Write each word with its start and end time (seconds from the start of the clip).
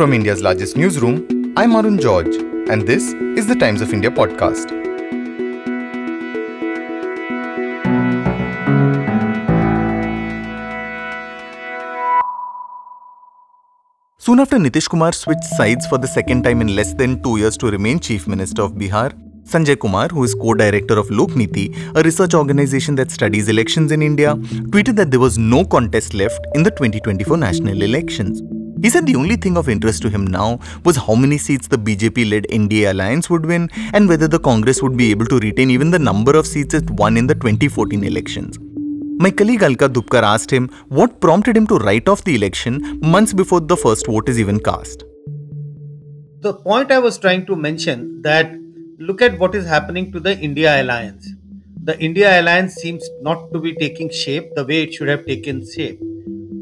From 0.00 0.14
India's 0.14 0.40
largest 0.40 0.78
newsroom, 0.78 1.52
I'm 1.58 1.76
Arun 1.76 1.98
George, 2.00 2.34
and 2.70 2.86
this 2.88 3.12
is 3.36 3.46
the 3.46 3.54
Times 3.54 3.82
of 3.82 3.92
India 3.92 4.10
podcast. 4.10 4.70
Soon 14.16 14.40
after 14.40 14.56
Nitish 14.56 14.88
Kumar 14.88 15.12
switched 15.12 15.44
sides 15.44 15.86
for 15.86 15.98
the 15.98 16.08
second 16.08 16.44
time 16.44 16.62
in 16.62 16.74
less 16.74 16.94
than 16.94 17.22
two 17.22 17.36
years 17.36 17.58
to 17.58 17.70
remain 17.70 18.00
Chief 18.00 18.26
Minister 18.26 18.62
of 18.62 18.72
Bihar, 18.72 19.12
Sanjay 19.44 19.78
Kumar, 19.78 20.08
who 20.08 20.24
is 20.24 20.34
co 20.34 20.54
director 20.54 20.98
of 20.98 21.08
Lokniti, 21.08 21.76
a 21.94 22.02
research 22.02 22.32
organization 22.32 22.94
that 22.94 23.10
studies 23.10 23.50
elections 23.50 23.92
in 23.92 24.00
India, 24.00 24.34
tweeted 24.72 24.96
that 24.96 25.10
there 25.10 25.20
was 25.20 25.36
no 25.36 25.62
contest 25.62 26.14
left 26.14 26.40
in 26.54 26.62
the 26.62 26.70
2024 26.70 27.36
national 27.36 27.82
elections. 27.82 28.40
He 28.82 28.88
said 28.88 29.06
the 29.06 29.16
only 29.16 29.36
thing 29.36 29.58
of 29.58 29.68
interest 29.68 30.00
to 30.02 30.08
him 30.08 30.26
now 30.26 30.58
was 30.84 30.96
how 30.96 31.14
many 31.14 31.36
seats 31.36 31.68
the 31.68 31.76
BJP 31.76 32.30
led 32.30 32.44
NDA 32.44 32.90
alliance 32.90 33.28
would 33.28 33.44
win 33.44 33.68
and 33.92 34.08
whether 34.08 34.26
the 34.26 34.38
Congress 34.38 34.82
would 34.82 34.96
be 34.96 35.10
able 35.10 35.26
to 35.26 35.38
retain 35.38 35.70
even 35.70 35.90
the 35.90 35.98
number 35.98 36.34
of 36.36 36.46
seats 36.46 36.74
it 36.74 36.90
won 36.90 37.18
in 37.18 37.26
the 37.26 37.34
2014 37.34 38.02
elections. 38.02 38.58
My 39.18 39.30
colleague 39.30 39.62
Alka 39.62 39.86
Dhupkar 39.86 40.22
asked 40.22 40.50
him 40.50 40.68
what 40.88 41.20
prompted 41.20 41.58
him 41.58 41.66
to 41.66 41.76
write 41.76 42.08
off 42.08 42.24
the 42.24 42.34
election 42.34 42.98
months 43.02 43.34
before 43.34 43.60
the 43.60 43.76
first 43.76 44.06
vote 44.06 44.30
is 44.30 44.40
even 44.40 44.58
cast. 44.58 45.04
The 46.40 46.54
point 46.54 46.90
I 46.90 47.00
was 47.00 47.18
trying 47.18 47.44
to 47.46 47.56
mention 47.56 48.22
that 48.22 48.50
look 48.98 49.20
at 49.20 49.38
what 49.38 49.54
is 49.54 49.66
happening 49.66 50.10
to 50.12 50.20
the 50.20 50.38
India 50.38 50.82
alliance. 50.82 51.28
The 51.84 51.98
India 52.00 52.40
alliance 52.40 52.76
seems 52.76 53.06
not 53.20 53.52
to 53.52 53.60
be 53.60 53.74
taking 53.74 54.08
shape 54.08 54.54
the 54.54 54.64
way 54.64 54.84
it 54.84 54.94
should 54.94 55.08
have 55.08 55.26
taken 55.26 55.66
shape. 55.70 56.00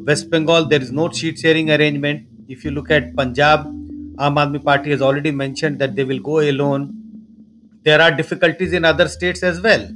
West 0.08 0.30
Bengal, 0.30 0.64
there 0.64 0.80
is 0.80 0.90
no 0.90 1.10
seat 1.10 1.38
sharing 1.38 1.70
arrangement. 1.70 2.26
If 2.48 2.64
you 2.64 2.70
look 2.70 2.90
at 2.90 3.14
Punjab, 3.14 3.66
Aam 4.26 4.38
Aadmi 4.42 4.64
Party 4.64 4.90
has 4.90 5.02
already 5.02 5.30
mentioned 5.30 5.78
that 5.80 5.96
they 5.96 6.04
will 6.04 6.18
go 6.18 6.40
alone. 6.40 6.94
There 7.82 8.00
are 8.00 8.10
difficulties 8.10 8.72
in 8.72 8.86
other 8.86 9.06
states 9.06 9.42
as 9.42 9.60
well. 9.60 9.86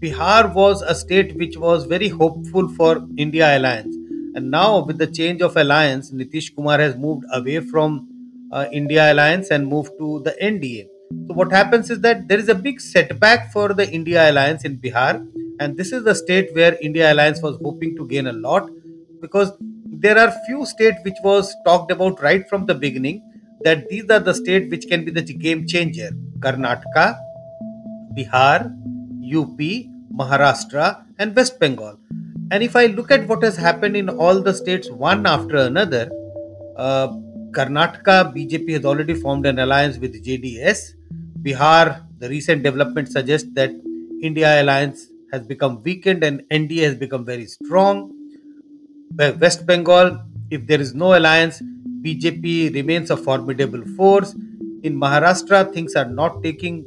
Bihar 0.00 0.52
was 0.52 0.82
a 0.82 0.92
state 0.92 1.36
which 1.36 1.56
was 1.56 1.86
very 1.86 2.08
hopeful 2.08 2.68
for 2.70 3.06
India 3.16 3.56
alliance. 3.56 3.94
And 4.34 4.50
now, 4.50 4.80
with 4.80 4.98
the 4.98 5.06
change 5.06 5.40
of 5.40 5.56
alliance, 5.56 6.10
Nitish 6.10 6.52
Kumar 6.56 6.80
has 6.80 6.96
moved 6.96 7.24
away 7.32 7.60
from 7.60 8.08
uh, 8.50 8.66
India 8.72 9.12
alliance 9.12 9.52
and 9.52 9.68
moved 9.68 9.92
to 10.00 10.20
the 10.24 10.36
NDA. 10.42 10.88
So 11.28 11.34
what 11.34 11.52
happens 11.52 11.90
is 11.90 12.00
that 12.00 12.26
there 12.26 12.40
is 12.40 12.48
a 12.48 12.56
big 12.56 12.80
setback 12.80 13.52
for 13.52 13.72
the 13.72 13.88
India 13.88 14.28
alliance 14.28 14.64
in 14.64 14.78
Bihar, 14.78 15.24
and 15.60 15.76
this 15.76 15.92
is 15.92 16.02
the 16.02 16.16
state 16.16 16.52
where 16.54 16.76
India 16.82 17.12
alliance 17.12 17.40
was 17.40 17.56
hoping 17.62 17.94
to 17.94 18.08
gain 18.08 18.26
a 18.26 18.32
lot 18.32 18.68
because 19.24 19.52
there 20.04 20.18
are 20.18 20.30
few 20.46 20.66
states 20.66 20.98
which 21.04 21.20
was 21.22 21.54
talked 21.64 21.90
about 21.90 22.22
right 22.22 22.48
from 22.48 22.66
the 22.66 22.74
beginning 22.74 23.22
that 23.66 23.88
these 23.88 24.08
are 24.10 24.20
the 24.28 24.34
states 24.34 24.70
which 24.70 24.86
can 24.88 25.04
be 25.04 25.10
the 25.10 25.22
game 25.22 25.66
changer: 25.66 26.10
Karnataka, 26.44 27.06
Bihar, 28.16 28.58
UP, 29.40 29.60
Maharashtra, 30.20 31.04
and 31.18 31.34
West 31.34 31.58
Bengal. 31.58 31.98
And 32.50 32.62
if 32.62 32.76
I 32.76 32.86
look 32.86 33.10
at 33.10 33.26
what 33.26 33.42
has 33.42 33.56
happened 33.56 33.96
in 33.96 34.08
all 34.08 34.40
the 34.40 34.52
states 34.52 34.90
one 34.90 35.26
after 35.26 35.56
another, 35.56 36.10
uh, 36.76 37.08
Karnataka 37.56 38.34
BJP 38.34 38.74
has 38.74 38.84
already 38.84 39.14
formed 39.14 39.46
an 39.46 39.58
alliance 39.58 39.96
with 39.98 40.22
JDS. 40.24 40.94
Bihar, 41.42 42.04
the 42.18 42.28
recent 42.28 42.62
development 42.62 43.08
suggests 43.08 43.48
that 43.54 43.70
India 44.22 44.62
alliance 44.62 45.06
has 45.32 45.46
become 45.46 45.82
weakened 45.82 46.22
and 46.24 46.42
NDA 46.50 46.84
has 46.84 46.94
become 46.96 47.24
very 47.24 47.46
strong. 47.46 48.13
West 49.40 49.66
Bengal, 49.66 50.20
if 50.50 50.66
there 50.66 50.80
is 50.80 50.94
no 50.94 51.16
alliance, 51.16 51.62
BJP 52.02 52.74
remains 52.74 53.10
a 53.10 53.16
formidable 53.16 53.82
force. 53.96 54.34
In 54.82 54.94
Maharashtra, 54.98 55.72
things 55.72 55.94
are 55.94 56.08
not 56.08 56.42
taking 56.42 56.84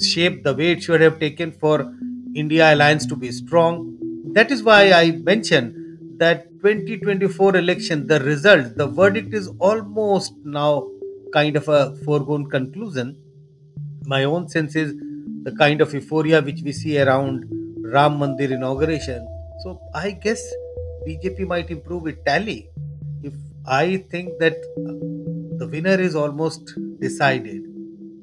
shape 0.00 0.44
the 0.44 0.54
way 0.54 0.72
it 0.72 0.82
should 0.82 1.00
have 1.00 1.18
taken 1.18 1.52
for 1.52 1.92
India 2.34 2.72
alliance 2.72 3.06
to 3.06 3.16
be 3.16 3.32
strong. 3.32 3.96
That 4.32 4.50
is 4.50 4.62
why 4.62 4.92
I 4.92 5.10
mentioned 5.12 6.18
that 6.18 6.48
2024 6.62 7.56
election, 7.56 8.06
the 8.06 8.20
result, 8.20 8.76
the 8.76 8.86
verdict 8.86 9.34
is 9.34 9.48
almost 9.58 10.34
now 10.44 10.88
kind 11.32 11.56
of 11.56 11.68
a 11.68 11.96
foregone 12.04 12.48
conclusion. 12.48 13.16
My 14.04 14.24
own 14.24 14.48
sense 14.48 14.76
is 14.76 14.94
the 15.42 15.52
kind 15.58 15.80
of 15.80 15.92
euphoria 15.94 16.42
which 16.42 16.60
we 16.62 16.72
see 16.72 17.00
around 17.00 17.44
Ram 17.82 18.18
Mandir 18.18 18.50
inauguration. 18.50 19.26
So 19.62 19.80
I 19.94 20.12
guess 20.12 20.42
BJP 21.06 21.46
might 21.46 21.70
improve 21.70 22.06
its 22.06 22.22
tally. 22.26 22.68
If 23.22 23.34
I 23.66 24.04
think 24.10 24.38
that 24.38 24.56
the 25.58 25.68
winner 25.68 26.00
is 26.00 26.14
almost 26.14 26.72
decided, 27.00 27.62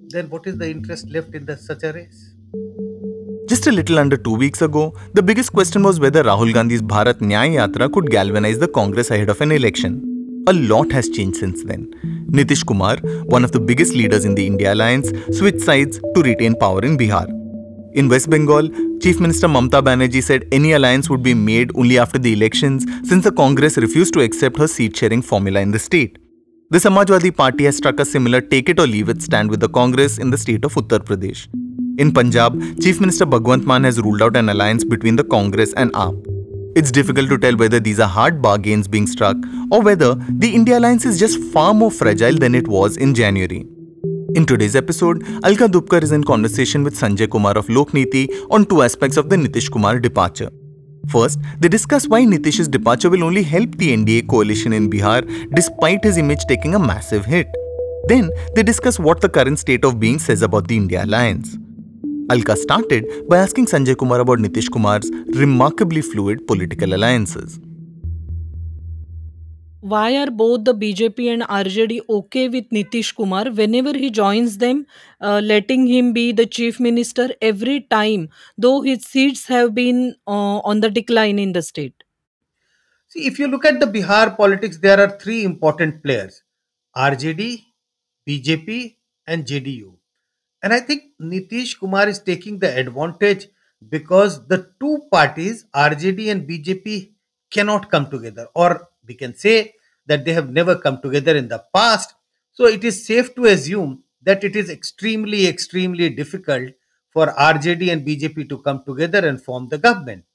then 0.10 0.30
what 0.30 0.48
is 0.48 0.58
the 0.58 0.70
interest 0.70 1.10
left 1.10 1.34
in 1.34 1.46
the, 1.46 1.58
such 1.58 1.84
a 1.84 1.94
race? 1.94 2.34
Just 3.48 3.68
a 3.68 3.72
little 3.72 3.98
under 3.98 4.18
two 4.18 4.36
weeks 4.36 4.62
ago, 4.62 4.94
the 5.14 5.24
biggest 5.24 5.54
question 5.54 5.84
was 5.84 6.00
whether 6.00 6.24
Rahul 6.24 6.54
Gandhi's 6.54 6.82
Bharat 6.82 7.20
Nyay 7.20 7.56
Yatra 7.56 7.92
could 7.92 8.10
galvanize 8.12 8.60
the 8.60 8.68
Congress 8.68 9.10
ahead 9.10 9.30
of 9.30 9.40
an 9.42 9.52
election. 9.52 10.44
A 10.48 10.54
lot 10.54 10.92
has 10.92 11.10
changed 11.10 11.38
since 11.38 11.64
then. 11.64 11.94
Nitish 12.32 12.66
Kumar, 12.66 12.98
one 13.26 13.44
of 13.44 13.54
the 13.54 13.60
biggest 13.60 13.94
leaders 13.94 14.26
in 14.26 14.36
the 14.36 14.46
India 14.46 14.74
alliance, 14.74 15.12
switched 15.32 15.62
sides 15.62 16.00
to 16.14 16.22
retain 16.22 16.56
power 16.56 16.84
in 16.84 16.98
Bihar. 16.98 17.37
In 17.94 18.10
West 18.10 18.30
Bengal, 18.30 18.70
Chief 19.00 19.20
Minister 19.20 19.48
Mamta 19.48 19.82
Banerjee 19.82 20.22
said 20.22 20.46
any 20.52 20.74
alliance 20.74 21.10
would 21.10 21.24
be 21.24 21.34
made 21.34 21.72
only 21.76 21.98
after 21.98 22.20
the 22.20 22.34
elections 22.34 22.86
since 23.08 23.24
the 23.24 23.32
Congress 23.32 23.78
refused 23.78 24.14
to 24.14 24.22
accept 24.22 24.58
her 24.58 24.68
seat 24.68 24.96
sharing 24.96 25.22
formula 25.22 25.60
in 25.62 25.72
the 25.72 25.80
state. 25.80 26.18
The 26.70 26.80
Samajwadi 26.80 27.36
Party 27.36 27.64
has 27.64 27.78
struck 27.78 28.00
a 28.00 28.06
similar 28.06 28.42
take 28.42 28.68
it 28.70 28.80
or 28.80 28.88
leave 28.88 29.10
it 29.10 29.22
stand 29.22 29.50
with 29.50 29.62
the 29.62 29.70
Congress 29.70 30.18
in 30.18 30.30
the 30.32 30.38
state 30.38 30.66
of 30.66 30.74
Uttar 30.74 31.00
Pradesh. 31.00 31.48
In 31.98 32.12
Punjab, 32.12 32.60
Chief 32.82 33.00
Minister 33.00 33.26
Bhagwant 33.26 33.66
Mann 33.66 33.86
has 33.86 34.02
ruled 34.02 34.22
out 34.22 34.36
an 34.36 34.50
alliance 34.50 34.84
between 34.84 35.16
the 35.16 35.24
Congress 35.24 35.74
and 35.74 35.92
AAP. 35.94 36.26
It's 36.76 36.92
difficult 36.92 37.30
to 37.30 37.38
tell 37.38 37.56
whether 37.56 37.80
these 37.80 38.00
are 38.00 38.08
hard 38.08 38.42
bargains 38.42 38.88
being 38.88 39.08
struck 39.08 39.38
or 39.72 39.82
whether 39.82 40.14
the 40.16 40.54
India 40.54 40.78
alliance 40.78 41.06
is 41.06 41.18
just 41.18 41.42
far 41.54 41.74
more 41.74 41.90
fragile 41.90 42.36
than 42.36 42.54
it 42.54 42.68
was 42.68 42.98
in 42.98 43.16
January. 43.16 43.66
In 44.36 44.46
today's 44.46 44.76
episode, 44.76 45.24
Alka 45.46 45.70
Dhupkar 45.70 46.04
is 46.04 46.12
in 46.12 46.24
conversation 46.24 46.84
with 46.84 47.00
Sanjay 47.00 47.30
Kumar 47.30 47.58
of 47.58 47.68
Lokniti 47.68 48.28
on 48.52 48.66
two 48.66 48.82
aspects 48.82 49.16
of 49.16 49.30
the 49.30 49.38
Nitish 49.38 49.72
Kumar 49.72 50.00
departure. 50.00 50.50
First, 51.08 51.40
they 51.60 51.70
discuss 51.70 52.08
why 52.08 52.24
Nitish's 52.24 52.68
departure 52.68 53.10
will 53.10 53.24
only 53.24 53.42
help 53.42 53.78
the 53.78 53.96
NDA 53.96 54.28
coalition 54.28 54.74
in 54.74 54.90
Bihar 54.90 55.22
despite 55.56 56.04
his 56.04 56.18
image 56.18 56.44
taking 56.50 56.76
a 56.76 56.80
massive 56.80 57.24
hit. 57.26 57.48
Then, 58.08 58.30
they 58.54 58.64
discuss 58.64 59.00
what 59.00 59.22
the 59.22 59.30
current 59.30 59.60
state 59.60 59.86
of 59.86 60.00
being 60.00 60.20
says 60.20 60.42
about 60.42 60.68
the 60.68 60.76
India 60.76 61.06
alliance. 61.06 61.58
Alka 62.30 62.58
started 62.58 63.06
by 63.30 63.38
asking 63.38 63.68
Sanjay 63.68 63.98
Kumar 63.98 64.20
about 64.20 64.40
Nitish 64.40 64.70
Kumar's 64.70 65.10
remarkably 65.40 66.02
fluid 66.02 66.46
political 66.48 66.94
alliances. 66.94 67.60
Why 69.88 70.18
are 70.18 70.30
both 70.30 70.66
the 70.66 70.76
BJP 70.76 71.34
and 71.34 71.44
RJD 71.44 72.02
okay 72.10 72.50
with 72.50 72.70
Nitish 72.72 73.16
Kumar 73.16 73.46
whenever 73.50 73.94
he 73.94 74.10
joins 74.10 74.58
them, 74.58 74.86
uh, 75.22 75.40
letting 75.42 75.88
him 75.88 76.12
be 76.12 76.34
the 76.34 76.46
chief 76.46 76.78
minister 76.78 77.30
every 77.42 77.80
time, 77.80 78.28
though 78.58 78.82
his 78.82 79.06
seats 79.06 79.48
have 79.48 79.74
been 79.74 80.16
uh, 80.28 80.58
on 80.72 80.82
the 80.82 80.90
decline 80.90 81.40
in 81.40 81.54
the 81.54 81.62
state? 81.62 82.04
See, 83.08 83.28
if 83.28 83.40
you 83.40 83.48
look 83.48 83.64
at 83.64 83.80
the 83.80 83.86
Bihar 83.86 84.36
politics, 84.36 84.78
there 84.78 85.00
are 85.00 85.18
three 85.18 85.46
important 85.46 86.04
players 86.04 86.44
RJD, 86.98 87.64
BJP, 88.28 88.98
and 89.26 89.46
JDU. 89.46 89.94
And 90.64 90.74
I 90.74 90.82
think 90.82 91.04
Nitish 91.22 91.80
Kumar 91.80 92.10
is 92.10 92.20
taking 92.20 92.60
the 92.60 92.78
advantage 92.78 93.48
because 93.88 94.46
the 94.48 94.70
two 94.82 95.04
parties, 95.10 95.66
RJD 95.74 96.30
and 96.30 96.46
BJP, 96.46 97.14
cannot 97.50 97.90
come 97.90 98.10
together, 98.10 98.48
or 98.54 98.90
we 99.08 99.14
can 99.14 99.34
say 99.34 99.74
that 100.08 100.26
they 100.26 100.34
have 100.34 100.50
never 100.50 100.76
come 100.76 101.02
together 101.02 101.36
in 101.36 101.48
the 101.48 101.64
past. 101.74 102.16
So 102.54 102.66
it 102.66 102.84
is 102.84 103.06
safe 103.06 103.36
to 103.36 103.46
assume 103.46 104.04
that 104.24 104.44
it 104.44 104.56
is 104.56 104.70
extremely, 104.70 105.48
extremely 105.48 106.10
difficult 106.10 106.74
for 107.10 107.28
RJD 107.28 107.92
and 107.92 108.06
BJP 108.06 108.50
to 108.50 108.58
come 108.60 108.84
together 108.84 109.28
and 109.28 109.42
form 109.42 109.68
the 109.70 109.78
government. 109.78 110.26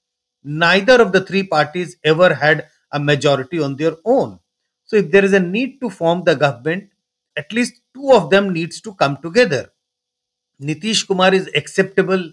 Neither 0.45 1.01
of 1.01 1.13
the 1.13 1.21
three 1.21 1.43
parties 1.43 1.97
ever 2.05 2.35
had 2.35 2.69
a 2.93 2.99
majority 2.99 3.61
on 3.61 3.77
their 3.77 3.97
own. 4.05 4.39
So 4.85 4.97
if 4.97 5.11
there 5.11 5.25
is 5.25 5.33
a 5.33 5.41
need 5.41 5.81
to 5.81 5.91
form 5.91 6.25
the 6.25 6.35
government, 6.35 6.91
at 7.37 7.53
least 7.53 7.81
two 7.95 8.13
of 8.13 8.31
them 8.31 8.53
needs 8.53 8.81
to 8.83 8.95
come 8.95 9.19
together. 9.23 9.73
Nitish 10.61 11.07
Kumar 11.07 11.35
is 11.35 11.49
acceptable 11.55 12.33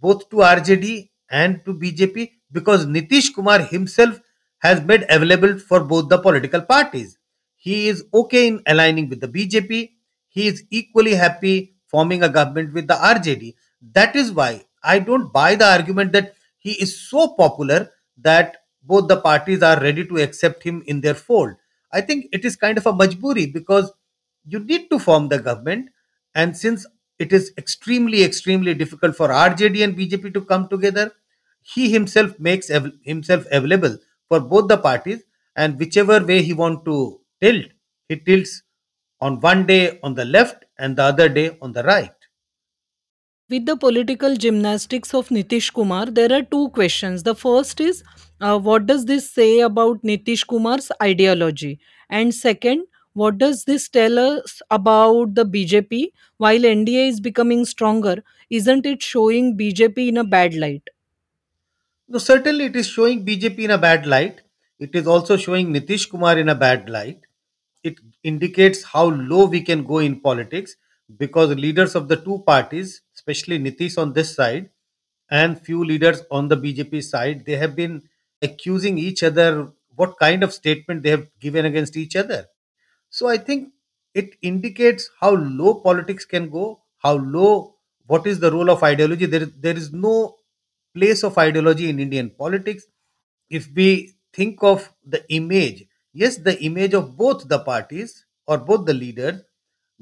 both 0.00 0.28
to 0.30 0.36
RJD 0.36 1.10
and 1.30 1.64
to 1.64 1.74
BJP 1.74 2.30
because 2.52 2.86
Nitish 2.86 3.34
Kumar 3.34 3.60
himself 3.60 4.20
has 4.66 4.82
made 4.82 5.06
available 5.08 5.58
for 5.58 5.80
both 5.92 6.08
the 6.08 6.18
political 6.18 6.60
parties. 6.60 7.18
He 7.54 7.88
is 7.88 8.04
okay 8.12 8.48
in 8.48 8.62
aligning 8.66 9.08
with 9.08 9.20
the 9.20 9.28
BJP. 9.28 9.90
He 10.28 10.46
is 10.46 10.64
equally 10.70 11.14
happy 11.14 11.74
forming 11.86 12.22
a 12.22 12.28
government 12.28 12.72
with 12.72 12.86
the 12.88 12.94
RJD. 12.94 13.54
That 13.92 14.16
is 14.16 14.32
why 14.32 14.64
I 14.82 14.98
don't 14.98 15.32
buy 15.32 15.54
the 15.54 15.66
argument 15.66 16.12
that 16.12 16.34
he 16.58 16.72
is 16.72 16.98
so 17.10 17.28
popular 17.28 17.90
that 18.18 18.56
both 18.82 19.08
the 19.08 19.20
parties 19.20 19.62
are 19.62 19.80
ready 19.80 20.06
to 20.06 20.18
accept 20.18 20.62
him 20.62 20.82
in 20.86 21.00
their 21.00 21.14
fold. 21.14 21.54
I 21.92 22.00
think 22.00 22.26
it 22.32 22.44
is 22.44 22.56
kind 22.56 22.78
of 22.78 22.86
a 22.86 22.92
majburi 22.92 23.52
because 23.52 23.92
you 24.44 24.60
need 24.60 24.90
to 24.90 24.98
form 24.98 25.28
the 25.28 25.38
government. 25.38 25.90
And 26.34 26.56
since 26.56 26.86
it 27.18 27.32
is 27.32 27.52
extremely, 27.56 28.22
extremely 28.22 28.74
difficult 28.74 29.16
for 29.16 29.28
RJD 29.28 29.82
and 29.84 29.96
BJP 29.96 30.34
to 30.34 30.40
come 30.42 30.68
together, 30.68 31.12
he 31.62 31.90
himself 31.90 32.38
makes 32.38 32.70
himself 33.04 33.46
available 33.50 33.98
for 34.28 34.40
both 34.40 34.68
the 34.68 34.78
parties. 34.78 35.22
And 35.56 35.78
whichever 35.78 36.24
way 36.24 36.42
he 36.42 36.52
want 36.52 36.84
to 36.84 37.20
tilt, 37.40 37.66
he 38.08 38.16
tilts 38.16 38.62
on 39.20 39.40
one 39.40 39.66
day 39.66 39.98
on 40.02 40.14
the 40.14 40.24
left 40.24 40.64
and 40.78 40.96
the 40.96 41.02
other 41.04 41.28
day 41.28 41.56
on 41.62 41.72
the 41.72 41.82
right. 41.82 42.12
With 43.48 43.64
the 43.66 43.76
political 43.76 44.36
gymnastics 44.36 45.14
of 45.14 45.28
Nitish 45.28 45.72
Kumar, 45.72 46.06
there 46.06 46.32
are 46.32 46.42
two 46.42 46.68
questions. 46.70 47.22
The 47.22 47.34
first 47.34 47.80
is 47.80 48.02
uh, 48.40 48.58
what 48.58 48.86
does 48.86 49.04
this 49.04 49.30
say 49.30 49.60
about 49.60 50.02
Nitish 50.02 50.46
Kumar's 50.46 50.90
ideology? 51.02 51.78
And 52.10 52.34
second, 52.34 52.86
what 53.14 53.38
does 53.38 53.64
this 53.64 53.88
tell 53.88 54.18
us 54.18 54.60
about 54.70 55.34
the 55.36 55.46
BJP? 55.46 56.08
While 56.38 56.60
NDA 56.60 57.08
is 57.08 57.20
becoming 57.20 57.64
stronger, 57.64 58.22
isn't 58.50 58.84
it 58.84 59.02
showing 59.02 59.56
BJP 59.56 60.08
in 60.08 60.16
a 60.18 60.24
bad 60.24 60.54
light? 60.54 60.82
No, 62.08 62.18
certainly 62.18 62.64
it 62.66 62.76
is 62.76 62.86
showing 62.88 63.24
BJP 63.24 63.64
in 63.64 63.70
a 63.70 63.78
bad 63.78 64.06
light. 64.06 64.40
It 64.78 64.94
is 64.94 65.06
also 65.06 65.36
showing 65.36 65.72
Nitish 65.72 66.10
Kumar 66.10 66.38
in 66.38 66.48
a 66.48 66.54
bad 66.54 66.88
light. 66.88 67.20
It 67.82 67.98
indicates 68.22 68.82
how 68.84 69.06
low 69.10 69.46
we 69.46 69.60
can 69.62 69.84
go 69.84 69.98
in 69.98 70.20
politics 70.20 70.76
because 71.18 71.50
leaders 71.56 71.94
of 71.94 72.08
the 72.08 72.16
two 72.16 72.42
parties, 72.46 73.02
especially 73.14 73.58
Nitish 73.58 73.98
on 73.98 74.12
this 74.12 74.34
side 74.34 74.70
and 75.30 75.60
few 75.60 75.84
leaders 75.84 76.22
on 76.30 76.48
the 76.48 76.56
BJP 76.56 77.02
side, 77.02 77.44
they 77.46 77.56
have 77.56 77.76
been 77.76 78.02
accusing 78.42 78.98
each 78.98 79.22
other 79.22 79.72
what 79.94 80.18
kind 80.18 80.42
of 80.42 80.52
statement 80.52 81.02
they 81.02 81.10
have 81.10 81.28
given 81.40 81.64
against 81.64 81.96
each 81.96 82.16
other. 82.16 82.46
So 83.10 83.28
I 83.28 83.38
think 83.38 83.72
it 84.14 84.36
indicates 84.42 85.10
how 85.20 85.34
low 85.34 85.74
politics 85.74 86.24
can 86.24 86.50
go, 86.50 86.82
how 86.98 87.14
low, 87.16 87.76
what 88.06 88.26
is 88.26 88.40
the 88.40 88.50
role 88.52 88.70
of 88.70 88.82
ideology. 88.82 89.26
There, 89.26 89.46
there 89.46 89.76
is 89.76 89.92
no 89.92 90.35
place 90.96 91.22
of 91.24 91.38
ideology 91.38 91.88
in 91.90 92.00
Indian 92.00 92.30
politics. 92.30 92.86
If 93.50 93.68
we 93.74 94.14
think 94.32 94.62
of 94.62 94.92
the 95.04 95.24
image, 95.32 95.84
yes, 96.12 96.36
the 96.38 96.60
image 96.62 96.94
of 96.94 97.16
both 97.16 97.48
the 97.48 97.60
parties 97.60 98.24
or 98.46 98.58
both 98.58 98.86
the 98.86 98.94
leaders, 98.94 99.42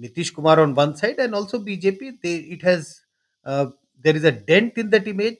Nitish 0.01 0.35
Kumar 0.35 0.61
on 0.61 0.75
one 0.75 0.97
side 0.97 1.19
and 1.19 1.35
also 1.35 1.59
BJP, 1.59 2.21
they, 2.23 2.37
it 2.37 2.63
has 2.63 3.01
uh, 3.45 3.67
there 4.03 4.17
is 4.17 4.25
a 4.25 4.33
dent 4.33 4.77
in 4.77 4.91
that 4.91 5.07
image. 5.07 5.37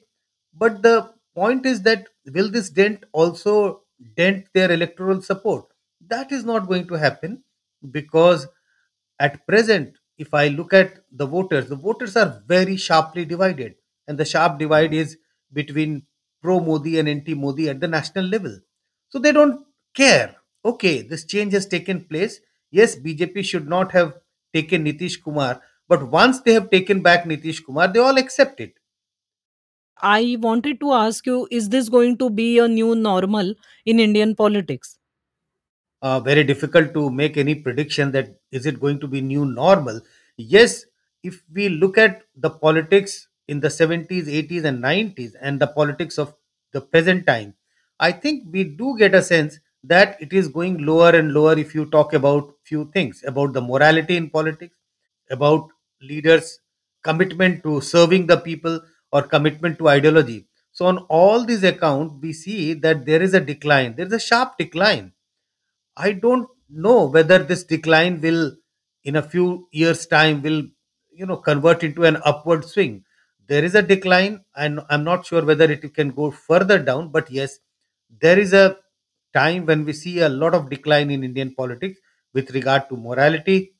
But 0.53 0.81
the 0.81 1.11
point 1.35 1.65
is 1.65 1.81
that 1.83 2.07
will 2.31 2.49
this 2.49 2.69
dent 2.69 3.03
also 3.11 3.83
dent 4.15 4.45
their 4.53 4.71
electoral 4.71 5.21
support? 5.21 5.65
That 6.07 6.31
is 6.31 6.43
not 6.45 6.67
going 6.67 6.87
to 6.87 6.93
happen 6.95 7.43
because 7.91 8.47
at 9.19 9.45
present, 9.47 9.95
if 10.17 10.33
I 10.33 10.47
look 10.47 10.73
at 10.73 10.99
the 11.11 11.25
voters, 11.25 11.67
the 11.67 11.75
voters 11.75 12.15
are 12.15 12.41
very 12.47 12.77
sharply 12.77 13.25
divided, 13.25 13.75
and 14.07 14.17
the 14.17 14.25
sharp 14.25 14.59
divide 14.59 14.93
is 14.93 15.17
between 15.53 16.05
pro 16.41 16.59
Modi 16.59 16.99
and 16.99 17.09
anti 17.09 17.33
Modi 17.33 17.69
at 17.69 17.79
the 17.79 17.87
national 17.87 18.25
level. 18.25 18.59
So 19.09 19.19
they 19.19 19.31
don't 19.31 19.65
care. 19.95 20.35
Okay, 20.63 21.01
this 21.01 21.25
change 21.25 21.53
has 21.53 21.65
taken 21.65 22.05
place. 22.05 22.39
Yes, 22.71 22.95
BJP 22.95 23.43
should 23.43 23.67
not 23.67 23.91
have 23.91 24.13
taken 24.53 24.85
Nitish 24.85 25.21
Kumar, 25.23 25.61
but 25.87 26.09
once 26.09 26.41
they 26.41 26.53
have 26.53 26.69
taken 26.69 27.01
back 27.01 27.25
Nitish 27.25 27.63
Kumar, 27.65 27.87
they 27.87 27.99
all 27.99 28.17
accept 28.17 28.59
it. 28.59 28.73
I 30.01 30.37
wanted 30.39 30.79
to 30.81 30.91
ask 30.93 31.25
you 31.25 31.47
is 31.51 31.69
this 31.69 31.89
going 31.89 32.17
to 32.17 32.29
be 32.29 32.59
a 32.59 32.67
new 32.67 32.95
normal 32.95 33.53
in 33.85 33.99
Indian 33.99 34.35
politics? 34.35 34.97
uh, 36.01 36.19
very 36.19 36.43
difficult 36.43 36.93
to 36.93 37.09
make 37.09 37.37
any 37.37 37.55
prediction 37.55 38.11
that 38.11 38.35
is 38.51 38.65
it 38.65 38.79
going 38.79 38.99
to 38.99 39.07
be 39.07 39.21
new 39.21 39.45
normal 39.45 40.01
yes 40.37 40.85
if 41.23 41.43
we 41.53 41.69
look 41.69 41.97
at 41.97 42.21
the 42.35 42.49
politics 42.49 43.27
in 43.47 43.59
the 43.59 43.69
70s 43.69 44.27
80s 44.27 44.63
and 44.65 44.81
90s 44.81 45.35
and 45.41 45.59
the 45.59 45.67
politics 45.67 46.17
of 46.17 46.33
the 46.73 46.81
present 46.81 47.25
time 47.27 47.53
i 47.99 48.11
think 48.11 48.43
we 48.51 48.63
do 48.63 48.95
get 48.97 49.15
a 49.15 49.21
sense 49.21 49.59
that 49.83 50.17
it 50.19 50.33
is 50.33 50.47
going 50.47 50.77
lower 50.89 51.11
and 51.19 51.33
lower 51.33 51.57
if 51.57 51.73
you 51.75 51.85
talk 51.85 52.13
about 52.13 52.53
few 52.63 52.89
things 52.95 53.23
about 53.27 53.53
the 53.53 53.61
morality 53.61 54.17
in 54.17 54.29
politics 54.29 54.77
about 55.29 55.69
leaders 56.01 56.59
commitment 57.03 57.63
to 57.63 57.79
serving 57.81 58.25
the 58.27 58.37
people 58.37 58.79
or 59.11 59.21
commitment 59.21 59.77
to 59.79 59.87
ideology 59.87 60.47
so 60.71 60.85
on 60.85 60.97
all 61.19 61.45
these 61.45 61.63
accounts 61.63 62.15
we 62.21 62.33
see 62.33 62.73
that 62.73 63.05
there 63.05 63.21
is 63.21 63.33
a 63.33 63.39
decline 63.51 63.95
there 63.95 64.07
is 64.07 64.13
a 64.13 64.19
sharp 64.29 64.57
decline 64.57 65.11
I 65.97 66.11
don't 66.13 66.49
know 66.69 67.05
whether 67.05 67.39
this 67.39 67.63
decline 67.63 68.21
will, 68.21 68.55
in 69.03 69.15
a 69.15 69.21
few 69.23 69.67
years' 69.71 70.05
time, 70.07 70.41
will 70.41 70.63
you 71.13 71.25
know 71.25 71.37
convert 71.37 71.83
into 71.83 72.03
an 72.03 72.17
upward 72.25 72.65
swing. 72.65 73.04
There 73.47 73.63
is 73.63 73.75
a 73.75 73.81
decline, 73.81 74.43
and 74.55 74.81
I'm 74.89 75.03
not 75.03 75.25
sure 75.25 75.43
whether 75.45 75.65
it 75.71 75.93
can 75.93 76.09
go 76.11 76.31
further 76.31 76.79
down. 76.79 77.09
But 77.09 77.29
yes, 77.29 77.59
there 78.19 78.39
is 78.39 78.53
a 78.53 78.77
time 79.33 79.65
when 79.65 79.85
we 79.85 79.93
see 79.93 80.19
a 80.19 80.29
lot 80.29 80.53
of 80.55 80.69
decline 80.69 81.11
in 81.11 81.23
Indian 81.23 81.53
politics 81.53 81.99
with 82.33 82.51
regard 82.51 82.89
to 82.89 82.97
morality, 82.97 83.73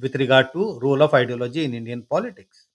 with 0.00 0.14
regard 0.16 0.52
to 0.52 0.78
role 0.80 1.02
of 1.02 1.14
ideology 1.14 1.64
in 1.64 1.74
Indian 1.74 2.02
politics. 2.02 2.68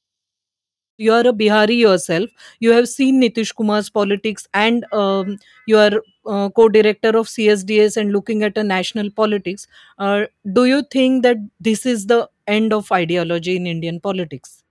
you 0.98 1.12
are 1.12 1.28
a 1.28 1.34
Bihari 1.34 1.76
yourself. 1.76 2.30
You 2.60 2.72
have 2.72 2.88
seen 2.88 3.22
Nitish 3.22 3.56
Kumar's 3.56 3.90
politics, 3.90 4.48
and 4.54 4.86
um, 4.94 5.38
you 5.68 5.78
are 5.78 6.02
uh, 6.26 6.50
co-director 6.50 7.10
of 7.10 7.28
CSDS 7.28 7.98
and 7.98 8.12
looking 8.12 8.44
at 8.44 8.58
a 8.58 8.64
national 8.64 9.10
politics. 9.12 9.68
Uh, 9.98 10.26
do 10.52 10.66
you 10.66 10.84
think 10.92 11.24
that 11.24 11.38
this 11.60 11.86
is 11.86 12.08
the 12.08 12.30
end 12.48 12.74
of 12.74 12.92
ideology 12.92 13.56
in 13.56 13.68
Indian 13.68 14.00
politics? 14.00 14.63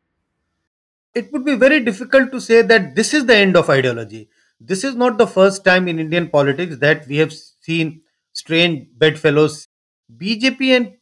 It 1.14 1.32
would 1.32 1.44
be 1.44 1.54
very 1.54 1.80
difficult 1.80 2.32
to 2.32 2.40
say 2.40 2.62
that 2.62 2.94
this 2.94 3.12
is 3.14 3.26
the 3.26 3.36
end 3.36 3.56
of 3.56 3.68
ideology. 3.70 4.28
This 4.60 4.84
is 4.84 4.94
not 4.94 5.18
the 5.18 5.26
first 5.26 5.64
time 5.64 5.88
in 5.88 5.98
Indian 5.98 6.28
politics 6.28 6.76
that 6.78 7.06
we 7.06 7.16
have 7.16 7.32
seen 7.32 8.02
strange 8.32 8.86
bedfellows. 8.96 9.68
BJP 10.16 10.76
and 10.76 10.92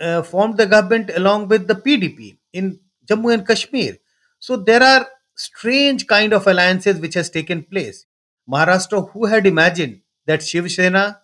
uh, 0.00 0.22
formed 0.22 0.56
the 0.56 0.66
government 0.66 1.10
along 1.14 1.48
with 1.48 1.66
the 1.68 1.74
PDP 1.74 2.36
in 2.52 2.80
Jammu 3.06 3.32
and 3.32 3.46
Kashmir. 3.46 3.96
So 4.38 4.56
there 4.56 4.82
are 4.82 5.06
strange 5.36 6.06
kind 6.06 6.32
of 6.32 6.46
alliances 6.46 7.00
which 7.00 7.14
has 7.14 7.30
taken 7.30 7.62
place. 7.64 8.06
Maharashtra, 8.50 9.10
who 9.12 9.26
had 9.26 9.46
imagined 9.46 10.00
that 10.26 10.42
Shiv 10.42 10.70
Sena, 10.70 11.20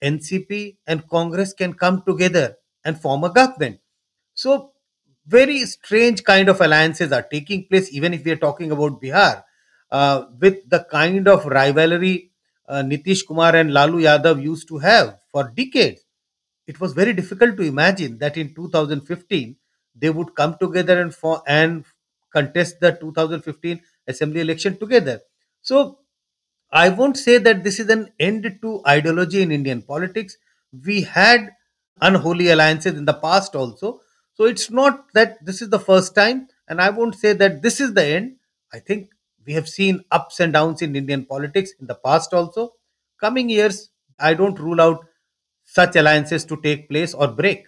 NCP, 0.00 0.76
and 0.86 1.06
Congress 1.08 1.52
can 1.52 1.74
come 1.74 2.02
together 2.06 2.56
and 2.84 2.98
form 3.00 3.24
a 3.24 3.30
government? 3.30 3.80
So 4.34 4.71
very 5.26 5.60
strange 5.66 6.24
kind 6.24 6.48
of 6.48 6.60
alliances 6.60 7.12
are 7.12 7.22
taking 7.22 7.66
place, 7.66 7.92
even 7.92 8.14
if 8.14 8.24
we 8.24 8.32
are 8.32 8.36
talking 8.36 8.72
about 8.72 9.00
Bihar, 9.00 9.44
uh, 9.90 10.24
with 10.40 10.68
the 10.68 10.84
kind 10.90 11.28
of 11.28 11.44
rivalry 11.46 12.30
uh, 12.68 12.82
Nitish 12.82 13.26
Kumar 13.26 13.54
and 13.56 13.72
Lalu 13.72 14.02
Yadav 14.02 14.42
used 14.42 14.68
to 14.68 14.78
have 14.78 15.18
for 15.30 15.48
decades. 15.54 16.00
It 16.66 16.80
was 16.80 16.92
very 16.92 17.12
difficult 17.12 17.56
to 17.58 17.62
imagine 17.62 18.18
that 18.18 18.36
in 18.36 18.54
2015 18.54 19.56
they 19.94 20.10
would 20.10 20.34
come 20.34 20.56
together 20.60 21.00
and 21.00 21.14
for 21.14 21.42
and 21.46 21.84
contest 22.32 22.80
the 22.80 22.92
2015 22.92 23.80
assembly 24.08 24.40
election 24.40 24.76
together. 24.78 25.20
So 25.62 25.98
I 26.72 26.88
won't 26.88 27.16
say 27.16 27.38
that 27.38 27.62
this 27.64 27.78
is 27.78 27.88
an 27.90 28.12
end 28.18 28.58
to 28.62 28.82
ideology 28.86 29.42
in 29.42 29.52
Indian 29.52 29.82
politics. 29.82 30.36
We 30.84 31.02
had 31.02 31.50
unholy 32.00 32.48
alliances 32.50 32.94
in 32.96 33.04
the 33.04 33.14
past 33.14 33.54
also. 33.54 34.00
So 34.34 34.44
it's 34.44 34.70
not 34.70 35.12
that 35.14 35.44
this 35.44 35.62
is 35.62 35.70
the 35.70 35.78
first 35.78 36.14
time, 36.14 36.48
and 36.68 36.80
I 36.80 36.90
won't 36.90 37.14
say 37.14 37.32
that 37.34 37.62
this 37.62 37.80
is 37.80 37.94
the 37.94 38.04
end. 38.04 38.36
I 38.72 38.78
think 38.78 39.10
we 39.46 39.52
have 39.54 39.68
seen 39.68 40.04
ups 40.10 40.40
and 40.40 40.52
downs 40.52 40.82
in 40.82 40.96
Indian 40.96 41.24
politics 41.26 41.72
in 41.80 41.86
the 41.86 41.94
past 41.94 42.32
also. 42.32 42.74
Coming 43.20 43.48
years, 43.48 43.90
I 44.18 44.34
don't 44.34 44.58
rule 44.58 44.80
out 44.80 45.04
such 45.64 45.96
alliances 45.96 46.44
to 46.46 46.60
take 46.62 46.88
place 46.88 47.14
or 47.14 47.28
break. 47.28 47.66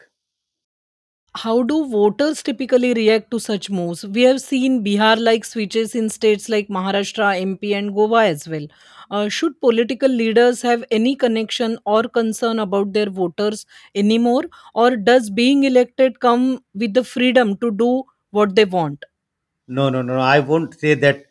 How 1.36 1.62
do 1.62 1.88
voters 1.88 2.42
typically 2.42 2.92
react 2.94 3.30
to 3.32 3.38
such 3.40 3.68
moves? 3.70 4.04
We 4.06 4.22
have 4.22 4.40
seen 4.40 4.84
Bihar 4.84 5.20
like 5.20 5.44
switches 5.44 5.94
in 5.94 6.08
states 6.08 6.48
like 6.48 6.68
Maharashtra, 6.68 7.40
MP, 7.40 7.72
and 7.74 7.94
Goa 7.94 8.24
as 8.26 8.48
well. 8.48 8.66
Uh, 9.10 9.28
should 9.28 9.60
political 9.60 10.08
leaders 10.08 10.62
have 10.62 10.84
any 10.90 11.14
connection 11.16 11.78
or 11.84 12.04
concern 12.04 12.58
about 12.60 12.92
their 12.92 13.10
voters 13.10 13.66
anymore, 13.94 14.44
or 14.74 14.96
does 14.96 15.28
being 15.30 15.64
elected 15.64 16.20
come 16.20 16.62
with 16.74 16.94
the 16.94 17.04
freedom 17.04 17.56
to 17.58 17.70
do 17.72 18.04
what 18.30 18.54
they 18.54 18.64
want? 18.64 19.04
No, 19.66 19.90
no, 19.90 20.02
no. 20.02 20.18
I 20.20 20.40
won't 20.40 20.78
say 20.78 20.94
that 20.94 21.24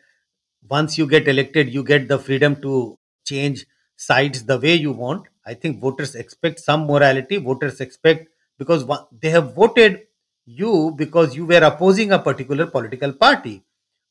once 0.68 0.98
you 0.98 1.06
get 1.06 1.28
elected, 1.28 1.72
you 1.72 1.82
get 1.84 2.08
the 2.08 2.18
freedom 2.18 2.56
to 2.62 2.98
change 3.24 3.66
sides 3.96 4.44
the 4.44 4.58
way 4.58 4.74
you 4.74 4.92
want. 4.92 5.26
I 5.46 5.54
think 5.54 5.80
voters 5.80 6.14
expect 6.14 6.60
some 6.60 6.86
morality. 6.86 7.36
Voters 7.38 7.80
expect 7.80 8.28
because 8.58 8.86
they 9.20 9.30
have 9.30 9.54
voted 9.54 10.02
you 10.46 10.92
because 10.96 11.34
you 11.34 11.46
were 11.46 11.62
opposing 11.64 12.12
a 12.12 12.18
particular 12.18 12.66
political 12.66 13.12
party. 13.12 13.62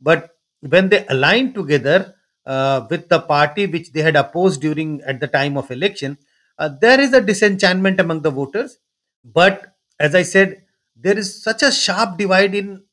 But 0.02 0.32
when 0.62 0.90
they 0.90 1.06
align 1.08 1.54
together 1.54 2.16
uh, 2.46 2.86
with 2.90 3.10
the 3.10 3.20
party 3.20 3.68
which 3.68 3.92
they 3.92 4.02
had 4.02 4.16
opposed 4.16 4.62
during 4.62 5.02
at 5.02 5.20
the 5.20 5.28
time 5.28 5.58
of 5.58 5.70
election, 5.72 6.18
uh, 6.58 6.70
there 6.82 7.00
is 7.00 7.14
a 7.14 7.22
disenchantment 7.22 8.00
among 8.00 8.22
the 8.22 8.32
voters. 8.32 8.80
But 9.24 9.76
as 10.00 10.16
I 10.16 10.24
said, 10.24 10.64
there 10.96 11.18
is 11.18 11.42
such 11.44 11.64
a 11.64 11.72
sharp 11.72 12.18
divide 12.18 12.56
in 12.56 12.84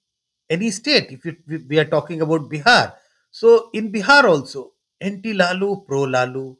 any 0.48 0.70
state. 0.70 1.10
If 1.10 1.24
you, 1.24 1.36
we 1.46 1.58
we 1.58 1.78
are 1.78 1.84
talking 1.84 2.20
about 2.20 2.48
Bihar, 2.50 2.94
so 3.30 3.70
in 3.72 3.92
Bihar 3.92 4.24
also, 4.24 4.72
anti 5.00 5.32
Lalu, 5.32 5.84
pro 5.86 6.02
Lalu, 6.02 6.56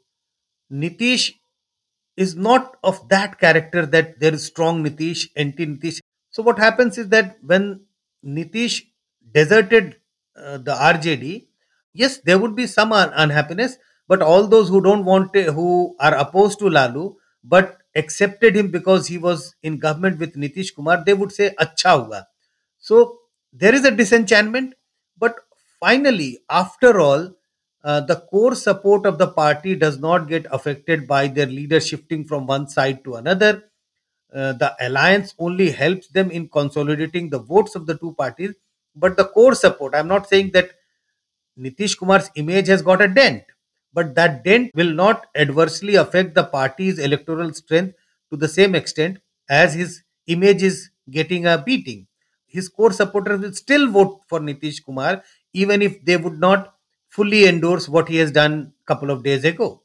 Nitish 0.71 1.33
is 2.17 2.35
not 2.35 2.77
of 2.83 3.07
that 3.09 3.39
character 3.39 3.85
that 3.85 4.19
there 4.19 4.33
is 4.33 4.45
strong 4.45 4.83
Nitish, 4.83 5.29
anti 5.35 5.65
Nitish. 5.65 5.99
So 6.29 6.43
what 6.43 6.59
happens 6.59 6.97
is 6.97 7.09
that 7.09 7.37
when 7.43 7.81
Nitish 8.25 8.83
deserted 9.33 9.97
uh, 10.35 10.57
the 10.57 10.73
RJD, 10.73 11.47
yes, 11.93 12.19
there 12.19 12.37
would 12.39 12.55
be 12.55 12.67
some 12.67 12.91
un- 12.93 13.11
unhappiness, 13.13 13.77
but 14.07 14.21
all 14.21 14.47
those 14.47 14.69
who 14.69 14.81
don't 14.81 15.05
want 15.05 15.33
to, 15.33 15.51
who 15.51 15.95
are 15.99 16.15
opposed 16.15 16.59
to 16.59 16.69
Lalu 16.69 17.15
but 17.43 17.77
accepted 17.95 18.55
him 18.55 18.69
because 18.69 19.07
he 19.07 19.17
was 19.17 19.55
in 19.63 19.79
government 19.79 20.19
with 20.19 20.35
Nitish 20.35 20.75
Kumar, 20.75 21.03
they 21.03 21.13
would 21.13 21.31
say 21.31 21.53
"Acha 21.59 22.05
hua." 22.05 22.27
So 22.77 23.19
there 23.53 23.73
is 23.73 23.85
a 23.85 23.91
disenchantment, 23.91 24.73
but 25.17 25.35
finally, 25.79 26.39
after 26.49 26.99
all, 26.99 27.33
uh, 27.83 28.01
the 28.01 28.15
core 28.15 28.55
support 28.55 29.05
of 29.05 29.17
the 29.17 29.27
party 29.27 29.75
does 29.75 29.97
not 29.97 30.27
get 30.27 30.45
affected 30.51 31.07
by 31.07 31.27
their 31.27 31.47
leader 31.47 31.79
shifting 31.79 32.23
from 32.23 32.45
one 32.45 32.67
side 32.67 33.03
to 33.03 33.15
another. 33.15 33.63
Uh, 34.33 34.53
the 34.53 34.75
alliance 34.79 35.33
only 35.39 35.71
helps 35.71 36.07
them 36.07 36.31
in 36.31 36.47
consolidating 36.47 37.29
the 37.29 37.39
votes 37.39 37.75
of 37.75 37.85
the 37.85 37.97
two 37.97 38.13
parties, 38.13 38.53
but 38.95 39.17
the 39.17 39.25
core 39.25 39.55
support, 39.55 39.95
I'm 39.95 40.07
not 40.07 40.27
saying 40.29 40.51
that 40.51 40.71
Nitish 41.59 41.97
Kumar's 41.97 42.29
image 42.35 42.67
has 42.67 42.81
got 42.81 43.01
a 43.01 43.07
dent, 43.07 43.43
but 43.93 44.15
that 44.15 44.43
dent 44.43 44.71
will 44.73 44.93
not 44.93 45.25
adversely 45.35 45.95
affect 45.95 46.33
the 46.35 46.43
party's 46.43 46.97
electoral 46.99 47.53
strength 47.53 47.95
to 48.29 48.37
the 48.37 48.47
same 48.47 48.73
extent 48.75 49.19
as 49.49 49.73
his 49.73 50.03
image 50.27 50.63
is 50.63 50.89
getting 51.09 51.45
a 51.45 51.57
beating. 51.57 52.07
His 52.47 52.69
core 52.69 52.93
supporters 52.93 53.41
will 53.41 53.53
still 53.53 53.89
vote 53.89 54.21
for 54.27 54.39
Nitish 54.39 54.83
Kumar, 54.83 55.23
even 55.53 55.81
if 55.81 56.03
they 56.05 56.17
would 56.17 56.39
not 56.39 56.75
fully 57.11 57.45
endorse 57.45 57.87
what 57.87 58.09
he 58.09 58.17
has 58.17 58.31
done 58.31 58.73
a 58.83 58.85
couple 58.87 59.11
of 59.11 59.23
days 59.23 59.45
ago. 59.45 59.81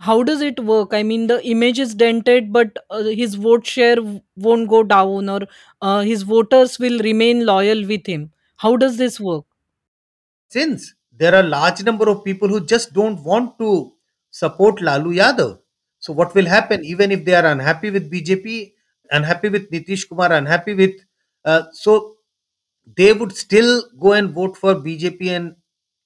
How 0.00 0.22
does 0.22 0.40
it 0.42 0.60
work? 0.60 0.92
I 0.92 1.02
mean, 1.02 1.26
the 1.26 1.44
image 1.46 1.78
is 1.78 1.94
dented, 1.94 2.52
but 2.52 2.76
uh, 2.90 3.04
his 3.04 3.34
vote 3.34 3.66
share 3.66 3.96
won't 4.36 4.68
go 4.68 4.82
down, 4.82 5.28
or 5.28 5.40
uh, 5.80 6.00
his 6.00 6.22
voters 6.22 6.78
will 6.78 6.98
remain 7.00 7.44
loyal 7.46 7.86
with 7.86 8.06
him. 8.06 8.30
How 8.56 8.76
does 8.76 8.96
this 8.96 9.18
work? 9.20 9.44
Since 10.48 10.94
there 11.16 11.34
are 11.34 11.42
large 11.42 11.82
number 11.84 12.08
of 12.08 12.24
people 12.24 12.48
who 12.48 12.60
just 12.64 12.92
don't 12.92 13.22
want 13.24 13.58
to 13.58 13.92
support 14.30 14.80
Lalu 14.80 15.16
Yadav. 15.16 15.58
So 15.98 16.12
what 16.12 16.34
will 16.34 16.46
happen 16.46 16.84
even 16.84 17.10
if 17.10 17.24
they 17.24 17.34
are 17.34 17.46
unhappy 17.46 17.90
with 17.90 18.10
BJP, 18.12 18.72
unhappy 19.10 19.48
with 19.48 19.70
Nitish 19.70 20.08
Kumar, 20.08 20.32
unhappy 20.32 20.74
with 20.74 21.00
uh, 21.44 21.64
so 21.72 22.16
they 22.96 23.12
would 23.12 23.34
still 23.34 23.84
go 23.98 24.12
and 24.12 24.30
vote 24.30 24.56
for 24.56 24.74
BJP 24.74 25.28
and 25.28 25.56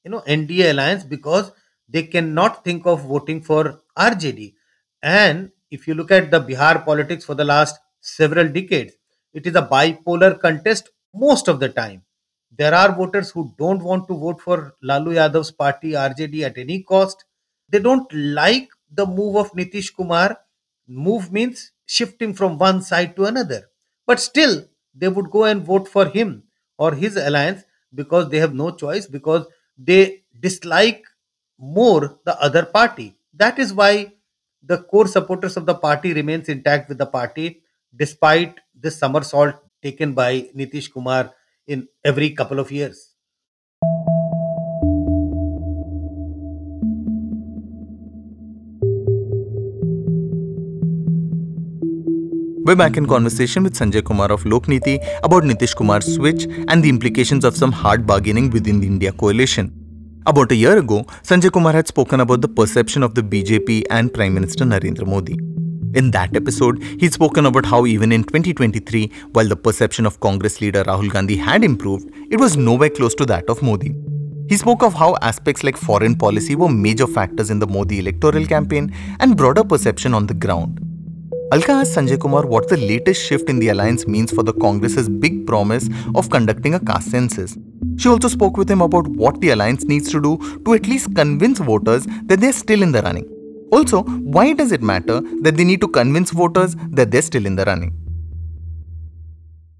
you 0.04 0.10
know 0.10 0.22
NDA 0.26 0.70
alliance 0.70 1.04
because 1.04 1.52
they 1.88 2.02
cannot 2.04 2.64
think 2.64 2.86
of 2.86 3.02
voting 3.04 3.40
for 3.42 3.80
RJD. 3.96 4.54
And 5.02 5.50
if 5.70 5.86
you 5.86 5.94
look 5.94 6.10
at 6.10 6.30
the 6.30 6.40
Bihar 6.40 6.84
politics 6.84 7.24
for 7.24 7.34
the 7.34 7.44
last 7.44 7.78
several 8.00 8.48
decades, 8.48 8.94
it 9.32 9.46
is 9.46 9.54
a 9.54 9.62
bipolar 9.62 10.38
contest 10.40 10.90
most 11.14 11.48
of 11.48 11.60
the 11.60 11.68
time. 11.68 12.02
There 12.56 12.74
are 12.74 12.92
voters 12.94 13.30
who 13.30 13.54
don't 13.58 13.82
want 13.82 14.08
to 14.08 14.14
vote 14.14 14.40
for 14.40 14.74
Lalu 14.82 15.14
Yadav's 15.14 15.50
party 15.52 15.94
RJD 15.94 16.42
at 16.42 16.58
any 16.58 16.82
cost. 16.82 17.24
They 17.68 17.78
don't 17.78 18.10
like 18.12 18.68
the 18.90 19.06
move 19.06 19.36
of 19.36 19.52
Nitish 19.52 19.94
Kumar. 19.94 20.38
Move 20.86 21.32
means 21.32 21.72
shifting 21.86 22.34
from 22.34 22.58
one 22.58 22.82
side 22.82 23.14
to 23.16 23.24
another. 23.24 23.70
But 24.06 24.20
still, 24.20 24.66
they 24.94 25.08
would 25.08 25.30
go 25.30 25.44
and 25.44 25.62
vote 25.64 25.88
for 25.88 26.06
him 26.08 26.44
or 26.78 26.94
his 26.94 27.16
alliance 27.16 27.62
because 27.94 28.28
they 28.28 28.38
have 28.38 28.54
no 28.54 28.70
choice 28.72 29.06
because 29.06 29.46
they 29.78 30.22
dislike 30.38 31.04
more 31.58 32.18
the 32.24 32.40
other 32.40 32.64
party. 32.64 33.14
That 33.34 33.58
is 33.58 33.72
why 33.72 34.12
the 34.62 34.78
core 34.78 35.06
supporters 35.06 35.56
of 35.56 35.66
the 35.66 35.74
party 35.74 36.12
remains 36.12 36.48
intact 36.48 36.88
with 36.88 36.98
the 36.98 37.06
party 37.06 37.62
despite 37.94 38.58
this 38.74 38.98
somersault 38.98 39.54
taken 39.82 40.12
by 40.12 40.50
Nitish 40.54 40.92
Kumar 40.92 41.32
in 41.66 41.88
every 42.04 42.30
couple 42.30 42.58
of 42.58 42.70
years. 42.70 43.07
We're 52.68 52.76
back 52.76 52.98
in 52.98 53.06
conversation 53.06 53.62
with 53.62 53.72
Sanjay 53.72 54.04
Kumar 54.04 54.30
of 54.30 54.44
Lokniti 54.44 54.96
about 55.24 55.42
Nitish 55.42 55.74
Kumar's 55.74 56.14
switch 56.14 56.44
and 56.68 56.82
the 56.82 56.90
implications 56.90 57.42
of 57.42 57.56
some 57.56 57.72
hard 57.72 58.06
bargaining 58.06 58.50
within 58.50 58.80
the 58.80 58.86
India 58.86 59.10
coalition. 59.10 59.72
About 60.26 60.52
a 60.52 60.54
year 60.54 60.76
ago, 60.76 61.04
Sanjay 61.22 61.50
Kumar 61.50 61.72
had 61.72 61.88
spoken 61.88 62.20
about 62.20 62.42
the 62.42 62.48
perception 62.48 63.02
of 63.02 63.14
the 63.14 63.22
BJP 63.22 63.84
and 63.88 64.12
Prime 64.12 64.34
Minister 64.34 64.66
Narendra 64.66 65.06
Modi. 65.06 65.38
In 65.98 66.10
that 66.10 66.36
episode, 66.36 66.82
he'd 67.00 67.14
spoken 67.14 67.46
about 67.46 67.64
how 67.64 67.86
even 67.86 68.12
in 68.12 68.22
2023, 68.22 69.10
while 69.32 69.48
the 69.48 69.56
perception 69.56 70.04
of 70.04 70.20
Congress 70.20 70.60
leader 70.60 70.84
Rahul 70.84 71.10
Gandhi 71.10 71.36
had 71.36 71.64
improved, 71.64 72.10
it 72.30 72.38
was 72.38 72.58
nowhere 72.58 72.90
close 72.90 73.14
to 73.14 73.24
that 73.24 73.48
of 73.48 73.62
Modi. 73.62 73.94
He 74.50 74.58
spoke 74.58 74.82
of 74.82 74.92
how 74.92 75.16
aspects 75.22 75.64
like 75.64 75.78
foreign 75.78 76.14
policy 76.14 76.54
were 76.54 76.68
major 76.68 77.06
factors 77.06 77.48
in 77.48 77.60
the 77.60 77.66
Modi 77.66 78.00
electoral 78.00 78.44
campaign 78.44 78.94
and 79.20 79.38
broader 79.38 79.64
perception 79.64 80.12
on 80.12 80.26
the 80.26 80.34
ground. 80.34 80.84
Alka 81.50 81.72
asked 81.72 81.96
Sanjay 81.96 82.20
Kumar 82.20 82.44
what 82.44 82.68
the 82.68 82.76
latest 82.76 83.22
shift 83.26 83.48
in 83.48 83.58
the 83.58 83.68
alliance 83.70 84.06
means 84.06 84.30
for 84.30 84.42
the 84.42 84.52
Congress's 84.52 85.08
big 85.08 85.46
promise 85.46 85.88
of 86.14 86.28
conducting 86.28 86.74
a 86.74 86.80
caste 86.80 87.10
census. 87.10 87.56
She 87.96 88.10
also 88.10 88.28
spoke 88.28 88.58
with 88.58 88.70
him 88.70 88.82
about 88.82 89.08
what 89.08 89.40
the 89.40 89.48
alliance 89.50 89.84
needs 89.84 90.10
to 90.10 90.20
do 90.20 90.36
to 90.66 90.74
at 90.74 90.86
least 90.86 91.14
convince 91.14 91.58
voters 91.58 92.04
that 92.24 92.40
they're 92.40 92.52
still 92.52 92.82
in 92.82 92.92
the 92.92 93.00
running. 93.00 93.26
Also, 93.72 94.02
why 94.02 94.52
does 94.52 94.72
it 94.72 94.82
matter 94.82 95.22
that 95.40 95.56
they 95.56 95.64
need 95.64 95.80
to 95.80 95.88
convince 95.88 96.32
voters 96.32 96.76
that 96.90 97.10
they're 97.10 97.22
still 97.22 97.46
in 97.46 97.56
the 97.56 97.64
running? 97.64 97.94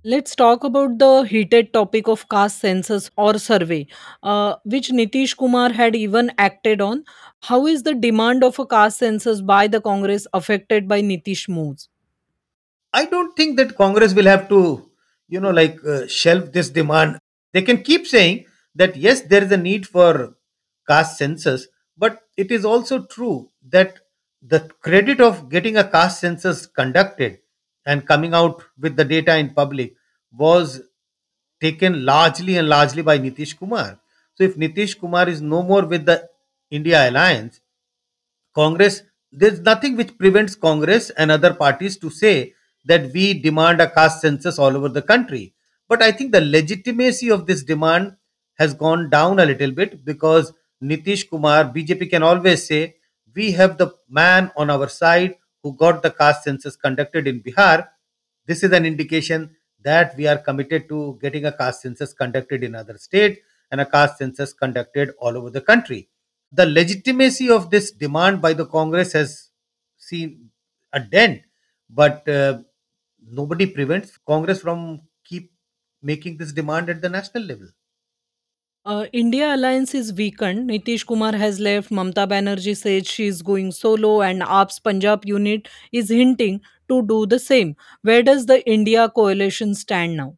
Let's 0.04 0.34
talk 0.36 0.64
about 0.64 0.98
the 0.98 1.22
heated 1.22 1.72
topic 1.72 2.08
of 2.08 2.28
caste 2.28 2.60
census 2.60 3.10
or 3.16 3.38
survey, 3.38 3.86
uh, 4.22 4.56
which 4.64 4.90
Nitish 4.90 5.36
Kumar 5.36 5.72
had 5.72 5.94
even 5.96 6.32
acted 6.38 6.80
on. 6.80 7.04
How 7.42 7.66
is 7.66 7.82
the 7.82 7.94
demand 7.94 8.42
of 8.44 8.58
a 8.58 8.66
caste 8.66 8.98
census 8.98 9.40
by 9.40 9.66
the 9.68 9.80
Congress 9.80 10.26
affected 10.32 10.88
by 10.88 11.00
Nitish 11.02 11.48
moves? 11.48 11.88
I 12.92 13.04
don't 13.06 13.36
think 13.36 13.56
that 13.56 13.76
Congress 13.76 14.14
will 14.14 14.26
have 14.26 14.48
to, 14.48 14.90
you 15.28 15.40
know, 15.40 15.50
like 15.50 15.78
uh, 15.84 16.06
shelve 16.06 16.52
this 16.52 16.70
demand. 16.70 17.18
They 17.52 17.62
can 17.62 17.82
keep 17.82 18.06
saying 18.06 18.46
that 18.74 18.96
yes, 18.96 19.22
there 19.22 19.42
is 19.42 19.52
a 19.52 19.56
need 19.56 19.86
for 19.86 20.36
caste 20.88 21.18
census, 21.18 21.66
but 21.96 22.22
it 22.36 22.50
is 22.50 22.64
also 22.64 23.04
true 23.06 23.50
that 23.68 24.00
the 24.42 24.60
credit 24.80 25.20
of 25.20 25.48
getting 25.48 25.76
a 25.76 25.84
caste 25.88 26.20
census 26.20 26.66
conducted 26.66 27.38
and 27.88 28.06
coming 28.06 28.34
out 28.34 28.62
with 28.78 28.96
the 28.96 29.04
data 29.04 29.36
in 29.42 29.48
public 29.54 29.94
was 30.30 30.82
taken 31.60 32.04
largely 32.04 32.58
and 32.58 32.68
largely 32.68 33.02
by 33.02 33.18
Nitish 33.18 33.58
Kumar. 33.58 33.98
So 34.34 34.44
if 34.44 34.56
Nitish 34.56 35.00
Kumar 35.00 35.26
is 35.28 35.40
no 35.40 35.62
more 35.62 35.86
with 35.86 36.04
the 36.04 36.28
India 36.70 37.08
alliance, 37.08 37.60
Congress, 38.54 39.02
there's 39.32 39.60
nothing 39.60 39.96
which 39.96 40.16
prevents 40.18 40.54
Congress 40.54 41.08
and 41.10 41.30
other 41.30 41.54
parties 41.54 41.96
to 41.98 42.10
say 42.10 42.52
that 42.84 43.10
we 43.14 43.32
demand 43.32 43.80
a 43.80 43.90
caste 43.90 44.20
census 44.20 44.58
all 44.58 44.76
over 44.76 44.90
the 44.90 45.02
country. 45.02 45.54
But 45.88 46.02
I 46.02 46.12
think 46.12 46.32
the 46.32 46.42
legitimacy 46.42 47.30
of 47.30 47.46
this 47.46 47.62
demand 47.62 48.16
has 48.58 48.74
gone 48.74 49.08
down 49.08 49.38
a 49.38 49.46
little 49.46 49.72
bit 49.72 50.04
because 50.04 50.52
Nitish 50.82 51.28
Kumar, 51.30 51.64
BJP 51.64 52.10
can 52.10 52.22
always 52.22 52.66
say, 52.66 52.96
we 53.34 53.52
have 53.52 53.78
the 53.78 53.92
man 54.10 54.50
on 54.56 54.68
our 54.68 54.88
side 54.88 55.36
who 55.62 55.74
got 55.76 56.02
the 56.02 56.10
caste 56.10 56.44
census 56.44 56.76
conducted 56.76 57.26
in 57.26 57.42
Bihar. 57.42 57.88
This 58.46 58.62
is 58.62 58.72
an 58.72 58.86
indication 58.86 59.56
that 59.82 60.16
we 60.16 60.26
are 60.26 60.38
committed 60.38 60.88
to 60.88 61.18
getting 61.20 61.44
a 61.44 61.52
caste 61.52 61.82
census 61.82 62.12
conducted 62.12 62.64
in 62.64 62.74
other 62.74 62.98
states 62.98 63.40
and 63.70 63.80
a 63.80 63.86
caste 63.86 64.18
census 64.18 64.52
conducted 64.52 65.10
all 65.20 65.36
over 65.36 65.50
the 65.50 65.60
country 65.60 66.08
the 66.52 66.66
legitimacy 66.66 67.50
of 67.50 67.70
this 67.70 67.90
demand 67.90 68.40
by 68.40 68.52
the 68.52 68.66
Congress 68.66 69.12
has 69.12 69.50
seen 69.96 70.50
a 70.92 71.00
dent, 71.00 71.42
but 71.90 72.26
uh, 72.28 72.60
nobody 73.26 73.66
prevents 73.66 74.16
Congress 74.26 74.60
from 74.60 75.02
keep 75.24 75.52
making 76.02 76.38
this 76.38 76.52
demand 76.52 76.88
at 76.88 77.02
the 77.02 77.08
national 77.08 77.42
level. 77.42 77.68
Uh, 78.88 79.06
India 79.12 79.54
alliance 79.54 79.94
is 79.94 80.12
weakened. 80.14 80.68
Nitish 80.70 81.06
Kumar 81.06 81.32
has 81.36 81.60
left. 81.60 81.90
Mamta 81.90 82.26
Banerjee 82.32 82.76
says 82.76 83.06
she 83.06 83.26
is 83.26 83.42
going 83.42 83.70
solo, 83.70 84.22
and 84.22 84.40
AAP's 84.42 84.78
Punjab 84.80 85.26
unit 85.26 85.68
is 85.92 86.08
hinting 86.08 86.60
to 86.88 87.02
do 87.06 87.26
the 87.26 87.38
same. 87.38 87.76
Where 88.02 88.22
does 88.22 88.46
the 88.46 88.58
India 88.76 89.08
coalition 89.10 89.74
stand 89.74 90.16
now? 90.16 90.36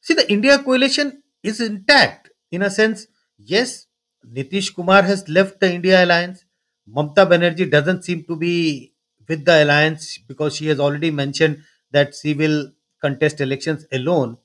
See, 0.00 0.14
the 0.14 0.30
India 0.30 0.58
coalition 0.58 1.22
is 1.42 1.60
intact 1.60 2.30
in 2.52 2.62
a 2.62 2.70
sense. 2.70 3.06
Yes, 3.38 3.86
Nitish 4.24 4.74
Kumar 4.74 5.02
has 5.02 5.28
left 5.28 5.58
the 5.60 5.72
India 5.74 6.04
alliance, 6.04 6.44
Mamta 6.88 7.26
Banerjee 7.28 7.70
doesn't 7.70 8.04
seem 8.04 8.24
to 8.24 8.36
be 8.36 8.92
with 9.28 9.44
the 9.44 9.64
alliance 9.64 10.18
because 10.18 10.54
she 10.54 10.66
has 10.68 10.78
already 10.78 11.10
mentioned 11.10 11.62
that 11.90 12.14
she 12.14 12.34
will 12.34 12.70
contest 13.00 13.40
elections 13.40 13.86
alone. 13.92 14.36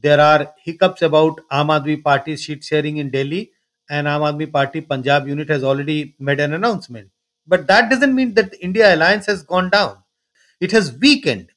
There 0.00 0.20
are 0.20 0.54
hiccups 0.62 1.02
about 1.02 1.40
Aam 1.50 1.68
Aadmi 1.68 2.02
Party 2.02 2.36
seat 2.36 2.64
sharing 2.64 2.98
in 2.98 3.10
Delhi, 3.10 3.52
and 3.90 4.06
Aam 4.06 4.22
Aadmi 4.22 4.52
Party 4.52 4.80
Punjab 4.80 5.28
unit 5.28 5.48
has 5.48 5.64
already 5.64 6.14
made 6.18 6.40
an 6.40 6.54
announcement. 6.54 7.10
But 7.46 7.66
that 7.66 7.90
doesn't 7.90 8.14
mean 8.14 8.34
that 8.34 8.50
the 8.50 8.62
India 8.62 8.94
alliance 8.94 9.26
has 9.26 9.42
gone 9.42 9.70
down. 9.70 10.02
It 10.60 10.72
has 10.72 10.92
weakened. 10.98 11.50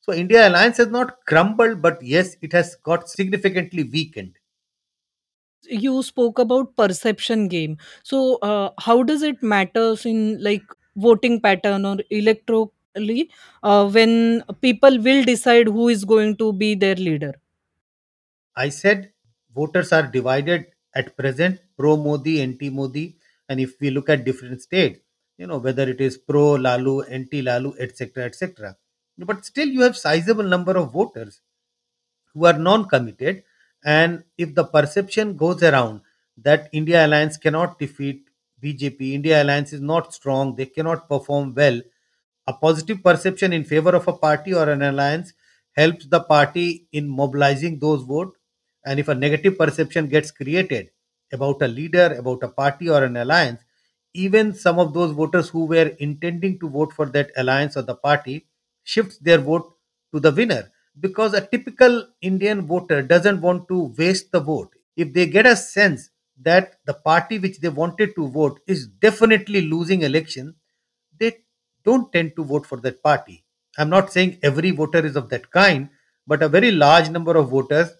So 0.00 0.12
India 0.12 0.48
alliance 0.48 0.78
has 0.78 0.88
not 0.88 1.24
crumbled, 1.26 1.82
but 1.82 2.02
yes, 2.02 2.36
it 2.42 2.52
has 2.52 2.76
got 2.76 3.08
significantly 3.08 3.84
weakened. 3.84 4.38
You 5.68 6.02
spoke 6.02 6.38
about 6.38 6.76
perception 6.76 7.48
game. 7.48 7.78
So, 8.02 8.36
uh, 8.36 8.70
how 8.80 9.02
does 9.02 9.22
it 9.22 9.42
matters 9.42 10.06
in 10.06 10.42
like 10.42 10.62
voting 10.96 11.40
pattern 11.40 11.84
or 11.84 11.96
electorally 12.10 13.28
uh, 13.62 13.88
when 13.90 14.42
people 14.60 14.98
will 14.98 15.24
decide 15.24 15.66
who 15.68 15.88
is 15.88 16.04
going 16.04 16.36
to 16.38 16.52
be 16.52 16.74
their 16.74 16.94
leader? 16.96 17.34
I 18.56 18.70
said 18.70 19.12
voters 19.54 19.92
are 19.92 20.06
divided 20.06 20.66
at 20.94 21.16
present 21.16 21.60
pro 21.76 21.96
Modi, 21.96 22.40
anti 22.40 22.70
Modi, 22.70 23.16
and 23.48 23.60
if 23.60 23.80
we 23.80 23.90
look 23.90 24.08
at 24.08 24.24
different 24.24 24.62
states, 24.62 25.00
you 25.38 25.46
know 25.46 25.58
whether 25.58 25.88
it 25.88 26.00
is 26.00 26.16
pro 26.16 26.52
Lalu, 26.54 27.02
anti 27.02 27.42
Lalu, 27.42 27.74
etc., 27.78 28.24
etc. 28.24 28.76
But 29.18 29.44
still, 29.44 29.68
you 29.68 29.82
have 29.82 29.96
sizable 29.96 30.44
number 30.44 30.76
of 30.76 30.92
voters 30.92 31.40
who 32.34 32.46
are 32.46 32.58
non-committed, 32.58 33.42
and 33.84 34.24
if 34.38 34.54
the 34.54 34.64
perception 34.64 35.36
goes 35.36 35.62
around 35.62 36.00
that 36.38 36.68
India 36.72 37.06
Alliance 37.06 37.36
cannot 37.36 37.78
defeat 37.78 38.28
BJP, 38.62 39.12
India 39.12 39.42
Alliance 39.42 39.72
is 39.72 39.80
not 39.80 40.12
strong, 40.14 40.54
they 40.56 40.66
cannot 40.66 41.08
perform 41.08 41.54
well, 41.54 41.80
a 42.46 42.52
positive 42.52 43.02
perception 43.02 43.52
in 43.52 43.64
favor 43.64 43.94
of 43.94 44.06
a 44.08 44.12
party 44.12 44.54
or 44.54 44.68
an 44.70 44.82
alliance 44.82 45.32
helps 45.72 46.06
the 46.06 46.20
party 46.20 46.86
in 46.92 47.08
mobilizing 47.08 47.78
those 47.78 48.02
votes. 48.02 48.38
And 48.86 48.98
if 49.00 49.08
a 49.08 49.14
negative 49.14 49.58
perception 49.58 50.08
gets 50.08 50.30
created 50.30 50.90
about 51.32 51.60
a 51.62 51.68
leader, 51.68 52.14
about 52.18 52.42
a 52.42 52.48
party 52.48 52.88
or 52.88 53.04
an 53.04 53.16
alliance, 53.18 53.60
even 54.14 54.54
some 54.54 54.78
of 54.78 54.94
those 54.94 55.12
voters 55.12 55.48
who 55.50 55.66
were 55.66 55.88
intending 55.98 56.58
to 56.60 56.68
vote 56.70 56.92
for 56.92 57.06
that 57.06 57.30
alliance 57.36 57.76
or 57.76 57.82
the 57.82 57.94
party 57.96 58.46
shifts 58.84 59.18
their 59.18 59.38
vote 59.38 59.74
to 60.14 60.20
the 60.20 60.32
winner 60.32 60.70
because 61.00 61.34
a 61.34 61.46
typical 61.46 62.06
Indian 62.22 62.66
voter 62.66 63.02
doesn't 63.02 63.40
want 63.42 63.68
to 63.68 63.92
waste 63.98 64.32
the 64.32 64.40
vote. 64.40 64.72
If 64.96 65.12
they 65.12 65.26
get 65.26 65.46
a 65.46 65.56
sense 65.56 66.08
that 66.40 66.78
the 66.86 66.94
party 66.94 67.38
which 67.38 67.60
they 67.60 67.68
wanted 67.68 68.14
to 68.14 68.28
vote 68.28 68.60
is 68.66 68.86
definitely 68.86 69.62
losing 69.62 70.02
election, 70.02 70.54
they 71.18 71.38
don't 71.84 72.12
tend 72.12 72.36
to 72.36 72.44
vote 72.44 72.66
for 72.66 72.78
that 72.80 73.02
party. 73.02 73.44
I'm 73.78 73.90
not 73.90 74.12
saying 74.12 74.38
every 74.42 74.70
voter 74.70 75.04
is 75.04 75.16
of 75.16 75.28
that 75.30 75.50
kind, 75.50 75.90
but 76.26 76.42
a 76.42 76.48
very 76.48 76.72
large 76.72 77.10
number 77.10 77.36
of 77.36 77.50
voters 77.50 77.90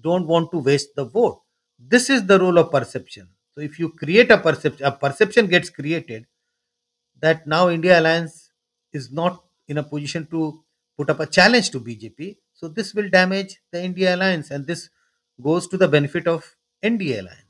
don't 0.00 0.26
want 0.26 0.50
to 0.52 0.58
waste 0.58 0.94
the 0.96 1.04
vote. 1.04 1.40
This 1.78 2.10
is 2.10 2.26
the 2.26 2.38
role 2.38 2.58
of 2.58 2.70
perception. 2.70 3.28
So 3.54 3.60
if 3.60 3.78
you 3.78 3.90
create 3.90 4.30
a 4.30 4.38
perception, 4.38 4.86
a 4.86 4.92
perception 4.92 5.46
gets 5.46 5.70
created 5.70 6.26
that 7.20 7.46
now 7.46 7.68
India 7.68 8.00
Alliance 8.00 8.50
is 8.92 9.12
not 9.12 9.42
in 9.68 9.78
a 9.78 9.82
position 9.82 10.26
to 10.30 10.62
put 10.96 11.10
up 11.10 11.20
a 11.20 11.26
challenge 11.26 11.70
to 11.70 11.80
BJP. 11.80 12.36
So 12.52 12.68
this 12.68 12.94
will 12.94 13.08
damage 13.08 13.60
the 13.72 13.82
India 13.82 14.14
Alliance, 14.14 14.50
and 14.50 14.66
this 14.66 14.88
goes 15.40 15.66
to 15.68 15.76
the 15.76 15.88
benefit 15.88 16.26
of 16.26 16.44
NDA 16.82 17.20
Alliance. 17.20 17.42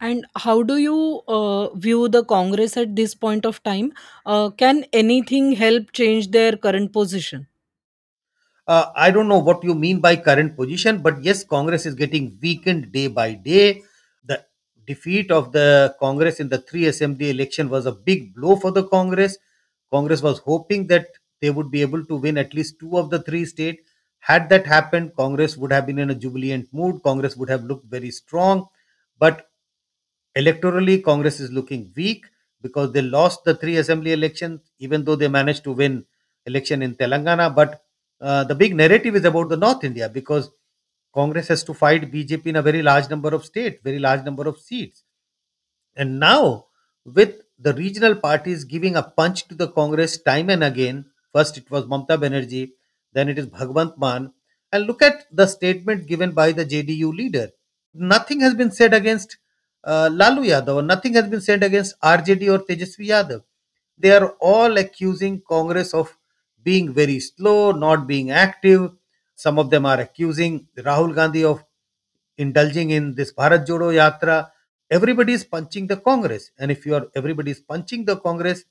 And 0.00 0.26
how 0.34 0.62
do 0.62 0.78
you 0.78 1.22
uh, 1.28 1.74
view 1.74 2.08
the 2.08 2.24
Congress 2.24 2.76
at 2.76 2.96
this 2.96 3.14
point 3.14 3.44
of 3.44 3.62
time? 3.62 3.92
Uh, 4.24 4.48
can 4.50 4.84
anything 4.92 5.52
help 5.52 5.92
change 5.92 6.30
their 6.30 6.56
current 6.56 6.92
position? 6.92 7.46
Uh, 8.66 8.86
I 8.94 9.10
don't 9.10 9.28
know 9.28 9.38
what 9.38 9.64
you 9.64 9.74
mean 9.74 10.00
by 10.00 10.16
current 10.16 10.56
position, 10.56 10.98
but 11.02 11.22
yes, 11.22 11.42
Congress 11.44 11.86
is 11.86 11.94
getting 11.94 12.38
weakened 12.40 12.92
day 12.92 13.08
by 13.08 13.32
day. 13.34 13.82
The 14.24 14.44
defeat 14.86 15.30
of 15.30 15.52
the 15.52 15.94
Congress 15.98 16.38
in 16.40 16.48
the 16.48 16.58
three 16.58 16.86
assembly 16.86 17.30
election 17.30 17.68
was 17.68 17.86
a 17.86 17.92
big 17.92 18.34
blow 18.34 18.56
for 18.56 18.70
the 18.70 18.84
Congress. 18.86 19.38
Congress 19.90 20.22
was 20.22 20.38
hoping 20.40 20.86
that 20.86 21.08
they 21.40 21.50
would 21.50 21.70
be 21.70 21.82
able 21.82 22.04
to 22.04 22.16
win 22.16 22.38
at 22.38 22.54
least 22.54 22.78
two 22.78 22.96
of 22.96 23.10
the 23.10 23.22
three 23.22 23.44
states. 23.44 23.82
Had 24.20 24.48
that 24.50 24.66
happened, 24.66 25.16
Congress 25.16 25.56
would 25.56 25.72
have 25.72 25.86
been 25.86 25.98
in 25.98 26.10
a 26.10 26.14
jubilant 26.14 26.68
mood. 26.72 27.02
Congress 27.02 27.36
would 27.36 27.48
have 27.48 27.64
looked 27.64 27.86
very 27.86 28.10
strong. 28.10 28.66
But 29.18 29.46
Electorally, 30.36 31.02
Congress 31.02 31.38
is 31.40 31.50
looking 31.52 31.92
weak 31.96 32.26
because 32.62 32.92
they 32.92 33.02
lost 33.02 33.44
the 33.44 33.54
three 33.54 33.76
assembly 33.76 34.12
elections, 34.12 34.60
even 34.78 35.04
though 35.04 35.16
they 35.16 35.28
managed 35.28 35.64
to 35.64 35.72
win 35.72 36.04
election 36.46 36.82
in 36.82 36.94
Telangana. 36.94 37.54
But 37.54 37.82
uh, 38.20 38.44
the 38.44 38.54
big 38.54 38.74
narrative 38.74 39.16
is 39.16 39.24
about 39.24 39.48
the 39.48 39.56
North 39.56 39.84
India 39.84 40.08
because 40.08 40.50
Congress 41.14 41.48
has 41.48 41.64
to 41.64 41.74
fight 41.74 42.10
BJP 42.12 42.46
in 42.46 42.56
a 42.56 42.62
very 42.62 42.82
large 42.82 43.08
number 43.10 43.30
of 43.34 43.44
states, 43.44 43.80
very 43.82 43.98
large 43.98 44.24
number 44.24 44.46
of 44.46 44.58
seats. 44.58 45.02
And 45.96 46.20
now, 46.20 46.66
with 47.04 47.42
the 47.58 47.74
regional 47.74 48.14
parties 48.14 48.64
giving 48.64 48.96
a 48.96 49.02
punch 49.02 49.48
to 49.48 49.54
the 49.54 49.68
Congress 49.68 50.18
time 50.22 50.50
and 50.50 50.62
again, 50.62 51.06
first 51.32 51.58
it 51.58 51.70
was 51.70 51.84
Mamta 51.84 52.16
Banerjee, 52.18 52.70
then 53.12 53.28
it 53.28 53.38
is 53.38 53.46
Bhagwant 53.46 53.98
Mann, 53.98 54.32
and 54.72 54.86
look 54.86 55.02
at 55.02 55.26
the 55.32 55.46
statement 55.46 56.06
given 56.06 56.32
by 56.32 56.52
the 56.52 56.64
JDU 56.64 57.14
leader. 57.14 57.50
Nothing 57.92 58.40
has 58.40 58.54
been 58.54 58.70
said 58.70 58.94
against 58.94 59.36
uh, 59.82 60.08
Lalu 60.12 60.48
Yadav, 60.48 60.84
nothing 60.84 61.14
has 61.14 61.26
been 61.26 61.40
said 61.40 61.62
against 61.64 61.98
RJD 62.00 62.52
or 62.52 62.58
Tejashwi 62.64 63.08
Yadav. 63.08 63.42
They 63.98 64.12
are 64.12 64.30
all 64.40 64.76
accusing 64.78 65.42
Congress 65.46 65.92
of 65.92 66.16
being 66.62 66.92
very 66.92 67.20
slow, 67.20 67.72
not 67.72 68.06
being 68.06 68.30
active. 68.30 68.92
Some 69.34 69.58
of 69.58 69.70
them 69.70 69.86
are 69.86 70.00
accusing 70.00 70.66
Rahul 70.76 71.14
Gandhi 71.14 71.44
of 71.44 71.64
indulging 72.36 72.90
in 72.90 73.14
this 73.14 73.32
Bharat 73.32 73.66
Jodo 73.66 73.92
Yatra. 73.92 74.50
Everybody 74.90 75.34
is 75.34 75.44
punching 75.44 75.86
the 75.86 75.96
Congress. 75.96 76.50
And 76.58 76.70
if 76.70 76.84
you 76.84 76.94
are 76.94 77.06
everybody 77.14 77.52
is 77.52 77.60
punching 77.60 78.04
the 78.04 78.16
Congress, 78.16 78.64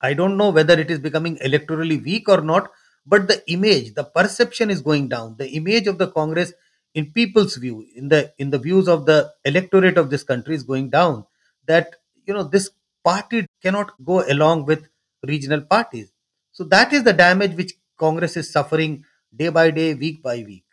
I 0.00 0.14
don't 0.14 0.36
know 0.36 0.50
whether 0.50 0.78
it 0.78 0.90
is 0.90 0.98
becoming 0.98 1.36
electorally 1.38 2.02
weak 2.02 2.28
or 2.28 2.40
not, 2.40 2.70
but 3.06 3.28
the 3.28 3.42
image, 3.50 3.94
the 3.94 4.04
perception 4.04 4.70
is 4.70 4.80
going 4.82 5.08
down. 5.08 5.36
The 5.38 5.48
image 5.50 5.86
of 5.86 5.98
the 5.98 6.08
Congress 6.08 6.52
in 6.94 7.12
people's 7.12 7.56
view, 7.56 7.86
in 7.94 8.08
the 8.08 8.32
in 8.38 8.50
the 8.50 8.58
views 8.58 8.88
of 8.88 9.06
the 9.06 9.32
electorate 9.44 9.96
of 9.96 10.10
this 10.10 10.22
country 10.22 10.54
is 10.54 10.62
going 10.64 10.90
down. 10.90 11.24
That 11.66 11.96
you 12.26 12.34
know 12.34 12.44
this 12.44 12.70
party 13.04 13.46
cannot 13.62 13.92
go 14.04 14.24
along 14.28 14.66
with 14.66 14.88
regional 15.22 15.60
parties. 15.62 16.12
So 16.60 16.64
that 16.64 16.92
is 16.92 17.04
the 17.04 17.14
damage 17.14 17.56
which 17.56 17.72
Congress 17.96 18.36
is 18.36 18.52
suffering 18.52 19.02
day 19.34 19.48
by 19.48 19.70
day, 19.70 19.94
week 19.94 20.22
by 20.22 20.44
week. 20.46 20.66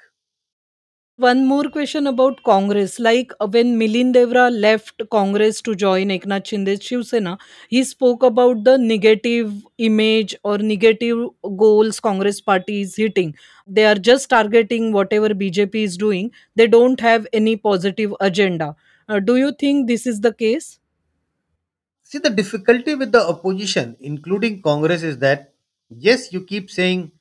One 1.15 1.45
more 1.47 1.69
question 1.69 2.07
about 2.07 2.43
Congress. 2.43 2.99
Like 2.99 3.31
when 3.39 3.79
Milind 3.79 4.13
Deora 4.13 4.51
left 4.51 5.01
Congress 5.09 5.61
to 5.61 5.75
join 5.75 6.09
Eknath 6.09 6.47
Shinde's 6.47 6.83
Shiv 6.83 7.07
Sena, 7.07 7.37
he 7.69 7.85
spoke 7.85 8.21
about 8.21 8.65
the 8.65 8.77
negative 8.77 9.53
image 9.77 10.35
or 10.43 10.57
negative 10.57 11.29
goals 11.55 12.01
Congress 12.01 12.41
party 12.41 12.81
is 12.81 12.97
hitting. 12.97 13.33
They 13.65 13.85
are 13.85 13.95
just 13.95 14.29
targeting 14.29 14.91
whatever 14.91 15.29
BJP 15.29 15.73
is 15.75 15.95
doing. 15.95 16.31
They 16.57 16.67
don't 16.67 16.99
have 16.99 17.25
any 17.31 17.55
positive 17.55 18.13
agenda. 18.19 18.75
Uh, 19.07 19.21
do 19.21 19.37
you 19.37 19.53
think 19.53 19.87
this 19.87 20.05
is 20.05 20.19
the 20.19 20.33
case? 20.33 20.79
See, 22.03 22.17
the 22.17 22.29
difficulty 22.29 22.95
with 22.95 23.13
the 23.13 23.25
opposition, 23.25 23.95
including 24.01 24.61
Congress, 24.61 25.03
is 25.03 25.19
that 25.19 25.53
yes, 25.89 26.31
you 26.33 26.43
keep 26.45 26.69
saying 26.69 27.11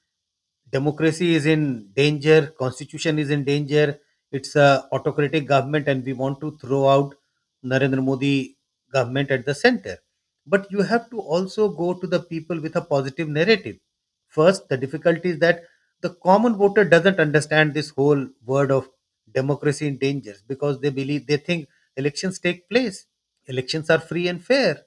democracy 0.71 1.35
is 1.35 1.47
in 1.47 1.89
danger, 1.95 2.49
constitution 2.59 3.19
is 3.19 3.31
in 3.31 3.45
danger, 3.45 3.99
it's 4.33 4.57
a 4.57 4.89
autocratic 4.93 5.47
government, 5.47 5.89
and 5.89 6.05
we 6.05 6.13
want 6.13 6.41
to 6.41 6.57
throw 6.61 6.89
out 6.89 7.15
Narendra 7.65 8.03
Modi 8.03 8.57
government 8.93 9.31
at 9.31 9.47
the 9.47 9.55
center. 9.55 9.99
But 10.47 10.71
you 10.71 10.83
have 10.83 11.11
to 11.11 11.21
also 11.21 11.69
go 11.69 11.95
to 11.95 12.07
the 12.07 12.21
people 12.21 12.61
with 12.61 12.77
a 12.77 12.81
positive 12.81 13.29
narrative. 13.29 13.77
First, 14.29 14.69
the 14.69 14.77
difficulty 14.77 15.31
is 15.31 15.39
that 15.41 15.65
the 16.01 16.11
common 16.11 16.57
voter 16.57 16.85
doesn't 16.85 17.19
understand 17.21 17.75
this 17.75 17.91
whole 17.91 18.29
word 18.45 18.71
of 18.71 18.89
democracy 19.33 19.87
in 19.89 19.99
danger 19.99 20.35
because 20.47 20.81
they 20.81 20.91
believe 20.91 21.27
they 21.27 21.37
think 21.37 21.69
elections 21.97 22.39
take 22.39 22.69
place 22.69 23.07
elections 23.49 23.91
are 23.91 23.99
free 23.99 24.29
and 24.29 24.43
fair 24.45 24.83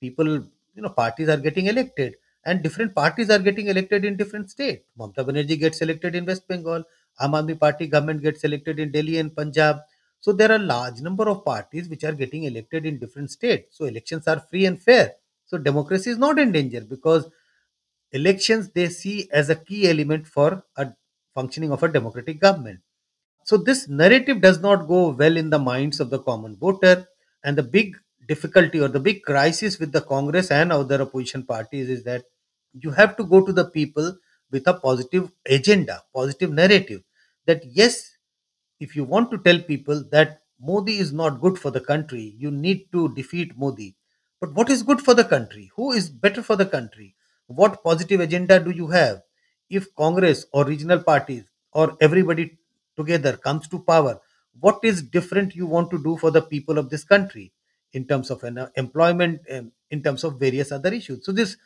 people 0.00 0.26
you 0.74 0.82
know 0.82 0.88
parties 0.88 1.28
are 1.28 1.36
getting 1.36 1.66
elected 1.66 2.14
and 2.44 2.62
different 2.62 2.94
parties 2.94 3.30
are 3.30 3.38
getting 3.38 3.68
elected 3.68 4.04
in 4.04 4.16
different 4.16 4.50
states 4.50 4.84
mamta 4.98 5.24
banerjee 5.28 5.58
gets 5.58 5.80
elected 5.80 6.14
in 6.14 6.26
west 6.26 6.46
bengal. 6.48 6.84
Aam 7.20 7.34
aadmi 7.38 7.58
party 7.58 7.86
government 7.86 8.22
gets 8.22 8.44
elected 8.44 8.78
in 8.78 8.90
delhi 8.90 9.18
and 9.18 9.36
punjab. 9.36 9.80
So 10.20 10.32
there 10.32 10.52
are 10.52 10.58
large 10.58 11.00
number 11.00 11.28
of 11.28 11.44
parties 11.44 11.88
which 11.88 12.04
are 12.04 12.12
getting 12.12 12.44
elected 12.44 12.86
in 12.86 12.98
different 12.98 13.30
states. 13.30 13.76
So 13.76 13.84
elections 13.84 14.26
are 14.26 14.40
free 14.40 14.66
and 14.66 14.80
fair. 14.80 15.14
So 15.46 15.58
democracy 15.58 16.10
is 16.10 16.18
not 16.18 16.38
in 16.38 16.52
danger 16.52 16.80
because 16.80 17.28
elections 18.12 18.70
they 18.70 18.88
see 18.88 19.28
as 19.32 19.50
a 19.50 19.56
key 19.56 19.90
element 19.90 20.26
for 20.26 20.64
a 20.76 20.92
functioning 21.34 21.72
of 21.72 21.82
a 21.82 21.88
democratic 21.88 22.40
government. 22.40 22.80
So 23.44 23.56
this 23.56 23.88
narrative 23.88 24.40
does 24.40 24.60
not 24.60 24.86
go 24.86 25.10
well 25.10 25.36
in 25.36 25.50
the 25.50 25.58
minds 25.58 26.00
of 26.00 26.10
the 26.10 26.20
common 26.20 26.56
voter, 26.56 27.06
and 27.44 27.58
the 27.58 27.62
big 27.62 27.96
difficulty 28.28 28.80
or 28.80 28.88
the 28.88 29.00
big 29.00 29.22
crisis 29.22 29.78
with 29.78 29.92
the 29.92 30.00
Congress 30.00 30.50
and 30.50 30.72
other 30.72 31.02
opposition 31.02 31.42
parties 31.42 31.90
is 31.90 32.04
that 32.04 32.24
you 32.74 32.90
have 32.90 33.16
to 33.16 33.24
go 33.24 33.44
to 33.44 33.52
the 33.52 33.64
people 33.66 34.16
with 34.50 34.66
a 34.66 34.74
positive 34.74 35.30
agenda, 35.46 36.02
positive 36.14 36.52
narrative. 36.52 37.02
That 37.46 37.62
yes, 37.64 38.16
if 38.80 38.96
you 38.96 39.04
want 39.04 39.30
to 39.30 39.38
tell 39.38 39.58
people 39.60 40.04
that 40.10 40.40
Modi 40.60 40.98
is 40.98 41.12
not 41.12 41.40
good 41.40 41.58
for 41.58 41.70
the 41.70 41.80
country, 41.80 42.34
you 42.38 42.50
need 42.50 42.90
to 42.92 43.12
defeat 43.14 43.56
Modi. 43.56 43.96
But 44.40 44.52
what 44.54 44.70
is 44.70 44.82
good 44.82 45.00
for 45.00 45.14
the 45.14 45.24
country? 45.24 45.70
Who 45.76 45.92
is 45.92 46.08
better 46.08 46.42
for 46.42 46.56
the 46.56 46.66
country? 46.66 47.14
What 47.46 47.82
positive 47.82 48.20
agenda 48.20 48.60
do 48.60 48.70
you 48.70 48.88
have? 48.88 49.22
If 49.70 49.94
Congress 49.94 50.46
or 50.52 50.64
regional 50.64 51.02
parties 51.02 51.44
or 51.72 51.96
everybody 52.00 52.58
together 52.96 53.36
comes 53.36 53.68
to 53.68 53.78
power, 53.80 54.20
what 54.60 54.80
is 54.82 55.02
different 55.02 55.54
you 55.54 55.66
want 55.66 55.90
to 55.90 56.02
do 56.02 56.16
for 56.16 56.30
the 56.30 56.42
people 56.42 56.78
of 56.78 56.90
this 56.90 57.04
country 57.04 57.52
in 57.92 58.06
terms 58.06 58.30
of 58.30 58.42
an, 58.44 58.58
uh, 58.58 58.68
employment, 58.76 59.40
in 59.90 60.02
terms 60.02 60.24
of 60.24 60.38
various 60.38 60.72
other 60.72 60.92
issues? 60.92 61.24
So, 61.24 61.32
this 61.32 61.56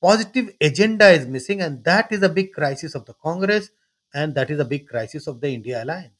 positive 0.00 0.50
agenda 0.60 1.08
is 1.10 1.26
missing, 1.26 1.60
and 1.60 1.84
that 1.84 2.12
is 2.12 2.22
a 2.22 2.28
big 2.28 2.52
crisis 2.52 2.94
of 2.94 3.04
the 3.06 3.14
Congress, 3.14 3.70
and 4.14 4.34
that 4.34 4.50
is 4.50 4.60
a 4.60 4.64
big 4.64 4.86
crisis 4.88 5.26
of 5.26 5.40
the 5.40 5.48
India 5.48 5.82
alliance. 5.82 6.12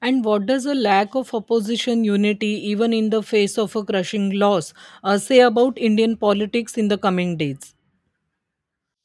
And 0.00 0.24
what 0.24 0.46
does 0.46 0.66
a 0.66 0.74
lack 0.74 1.14
of 1.14 1.32
opposition 1.34 2.02
unity, 2.04 2.68
even 2.68 2.92
in 2.92 3.10
the 3.10 3.22
face 3.22 3.58
of 3.58 3.76
a 3.76 3.84
crushing 3.84 4.30
loss, 4.30 4.72
uh, 5.04 5.18
say 5.18 5.40
about 5.40 5.78
Indian 5.78 6.16
politics 6.16 6.76
in 6.76 6.88
the 6.88 6.98
coming 6.98 7.36
days? 7.36 7.74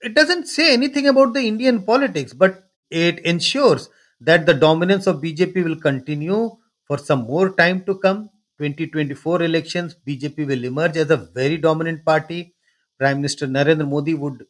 it 0.04 0.14
doesn't 0.16 0.48
say 0.48 0.74
anything 0.74 1.08
about 1.08 1.34
the 1.34 1.42
Indian 1.48 1.82
politics, 1.84 2.34
but 2.34 2.70
it 2.90 3.20
ensures 3.20 3.90
that 4.20 4.46
the 4.46 4.54
dominance 4.54 5.08
of 5.08 5.22
BJP 5.22 5.64
will 5.64 5.80
continue 5.80 6.52
for 6.86 6.98
some 6.98 7.24
more 7.24 7.56
time 7.56 7.84
to 7.86 7.98
come. 7.98 8.30
2024 8.60 9.42
elections, 9.44 9.96
BJP 10.08 10.48
will 10.48 10.64
emerge 10.66 10.98
as 10.98 11.10
a 11.10 11.18
very 11.18 11.58
dominant 11.58 12.06
party. 12.06 12.54
Prime 12.98 13.18
Minister 13.18 13.48
Narendra 13.48 13.88
Modi 13.88 14.14
would 14.14 14.46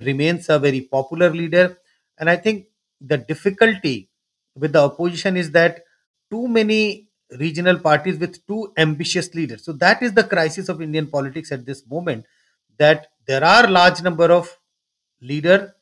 remains 0.00 0.48
a 0.48 0.58
very 0.58 0.82
popular 0.82 1.30
leader. 1.30 1.78
And 2.18 2.30
I 2.30 2.36
think 2.36 2.66
the 3.00 3.18
difficulty 3.18 4.08
with 4.54 4.72
the 4.72 4.80
opposition 4.80 5.36
is 5.36 5.50
that 5.52 5.84
too 6.30 6.48
many 6.48 7.08
regional 7.38 7.78
parties 7.78 8.18
with 8.18 8.46
too 8.46 8.72
ambitious 8.76 9.34
leaders. 9.34 9.64
So 9.64 9.72
that 9.74 10.02
is 10.02 10.12
the 10.12 10.24
crisis 10.24 10.68
of 10.68 10.82
Indian 10.82 11.06
politics 11.06 11.50
at 11.52 11.64
this 11.64 11.86
moment. 11.88 12.26
That 12.78 13.08
there 13.26 13.44
are 13.44 13.68
large 13.68 14.02
number 14.02 14.30
of 14.30 14.58
leader 15.20 15.74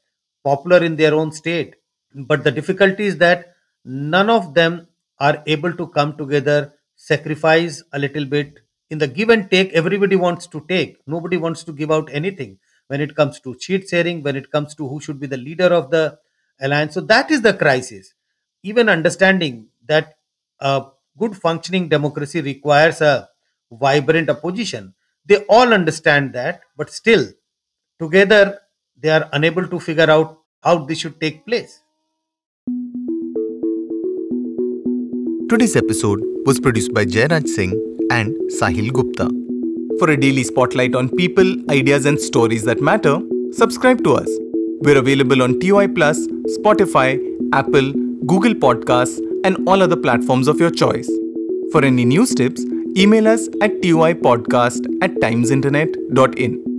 popular 0.44 0.82
in 0.84 0.96
their 0.96 1.14
own 1.14 1.32
state 1.32 1.74
but 2.14 2.44
the 2.44 2.50
difficulty 2.50 3.06
is 3.06 3.18
that 3.18 3.54
none 3.84 4.30
of 4.30 4.54
them 4.54 4.86
are 5.18 5.42
able 5.46 5.72
to 5.72 5.86
come 5.88 6.16
together 6.16 6.72
sacrifice 6.96 7.82
a 7.92 7.98
little 7.98 8.24
bit 8.24 8.60
in 8.90 8.98
the 8.98 9.08
give 9.08 9.30
and 9.30 9.50
take 9.50 9.72
everybody 9.72 10.16
wants 10.16 10.46
to 10.48 10.64
take. 10.68 10.98
Nobody 11.06 11.36
wants 11.36 11.64
to 11.64 11.72
give 11.72 11.90
out 11.90 12.08
anything 12.12 12.58
when 12.88 13.00
it 13.00 13.14
comes 13.14 13.40
to 13.40 13.54
cheat 13.54 13.88
sharing 13.88 14.22
when 14.22 14.36
it 14.36 14.50
comes 14.50 14.74
to 14.74 14.88
who 14.88 15.00
should 15.00 15.20
be 15.20 15.26
the 15.26 15.36
leader 15.36 15.66
of 15.66 15.90
the 15.90 16.18
alliance. 16.60 16.94
So 16.94 17.00
that 17.02 17.30
is 17.30 17.42
the 17.42 17.54
crisis. 17.54 18.14
Even 18.62 18.88
understanding 18.88 19.68
that 19.86 20.16
a 20.60 20.86
good 21.18 21.36
functioning 21.36 21.88
democracy 21.88 22.40
requires 22.40 23.00
a 23.00 23.28
vibrant 23.70 24.28
opposition 24.28 24.92
they 25.30 25.38
all 25.56 25.72
understand 25.72 26.32
that 26.32 26.60
but 26.76 26.90
still 26.90 27.24
together 28.00 28.60
they 28.96 29.10
are 29.10 29.28
unable 29.32 29.66
to 29.66 29.78
figure 29.78 30.10
out 30.10 30.38
how 30.62 30.84
this 30.84 30.98
should 30.98 31.18
take 31.20 31.46
place. 31.46 31.80
Today's 35.48 35.74
episode 35.76 36.20
was 36.46 36.58
produced 36.58 36.94
by 36.94 37.04
Jairaj 37.04 37.46
Singh 37.46 37.72
and 38.10 38.34
Sahil 38.58 38.92
Gupta. 38.92 39.28
For 39.98 40.10
a 40.10 40.16
daily 40.16 40.42
spotlight 40.42 40.94
on 40.94 41.08
people, 41.10 41.54
ideas, 41.70 42.06
and 42.06 42.18
stories 42.18 42.64
that 42.64 42.80
matter, 42.80 43.20
subscribe 43.52 44.02
to 44.04 44.14
us. 44.14 44.28
We're 44.80 44.98
available 44.98 45.42
on 45.42 45.60
TOI 45.60 45.88
Plus, 45.88 46.26
Spotify, 46.58 47.20
Apple, 47.52 47.92
Google 48.26 48.54
Podcasts, 48.54 49.20
and 49.44 49.68
all 49.68 49.82
other 49.82 49.96
platforms 49.96 50.48
of 50.48 50.58
your 50.58 50.70
choice. 50.70 51.10
For 51.72 51.84
any 51.84 52.04
news 52.04 52.34
tips, 52.34 52.64
email 52.96 53.28
us 53.28 53.48
at 53.60 53.80
toipodcast 53.82 54.86
at 55.02 55.14
timesinternet.in. 55.16 56.69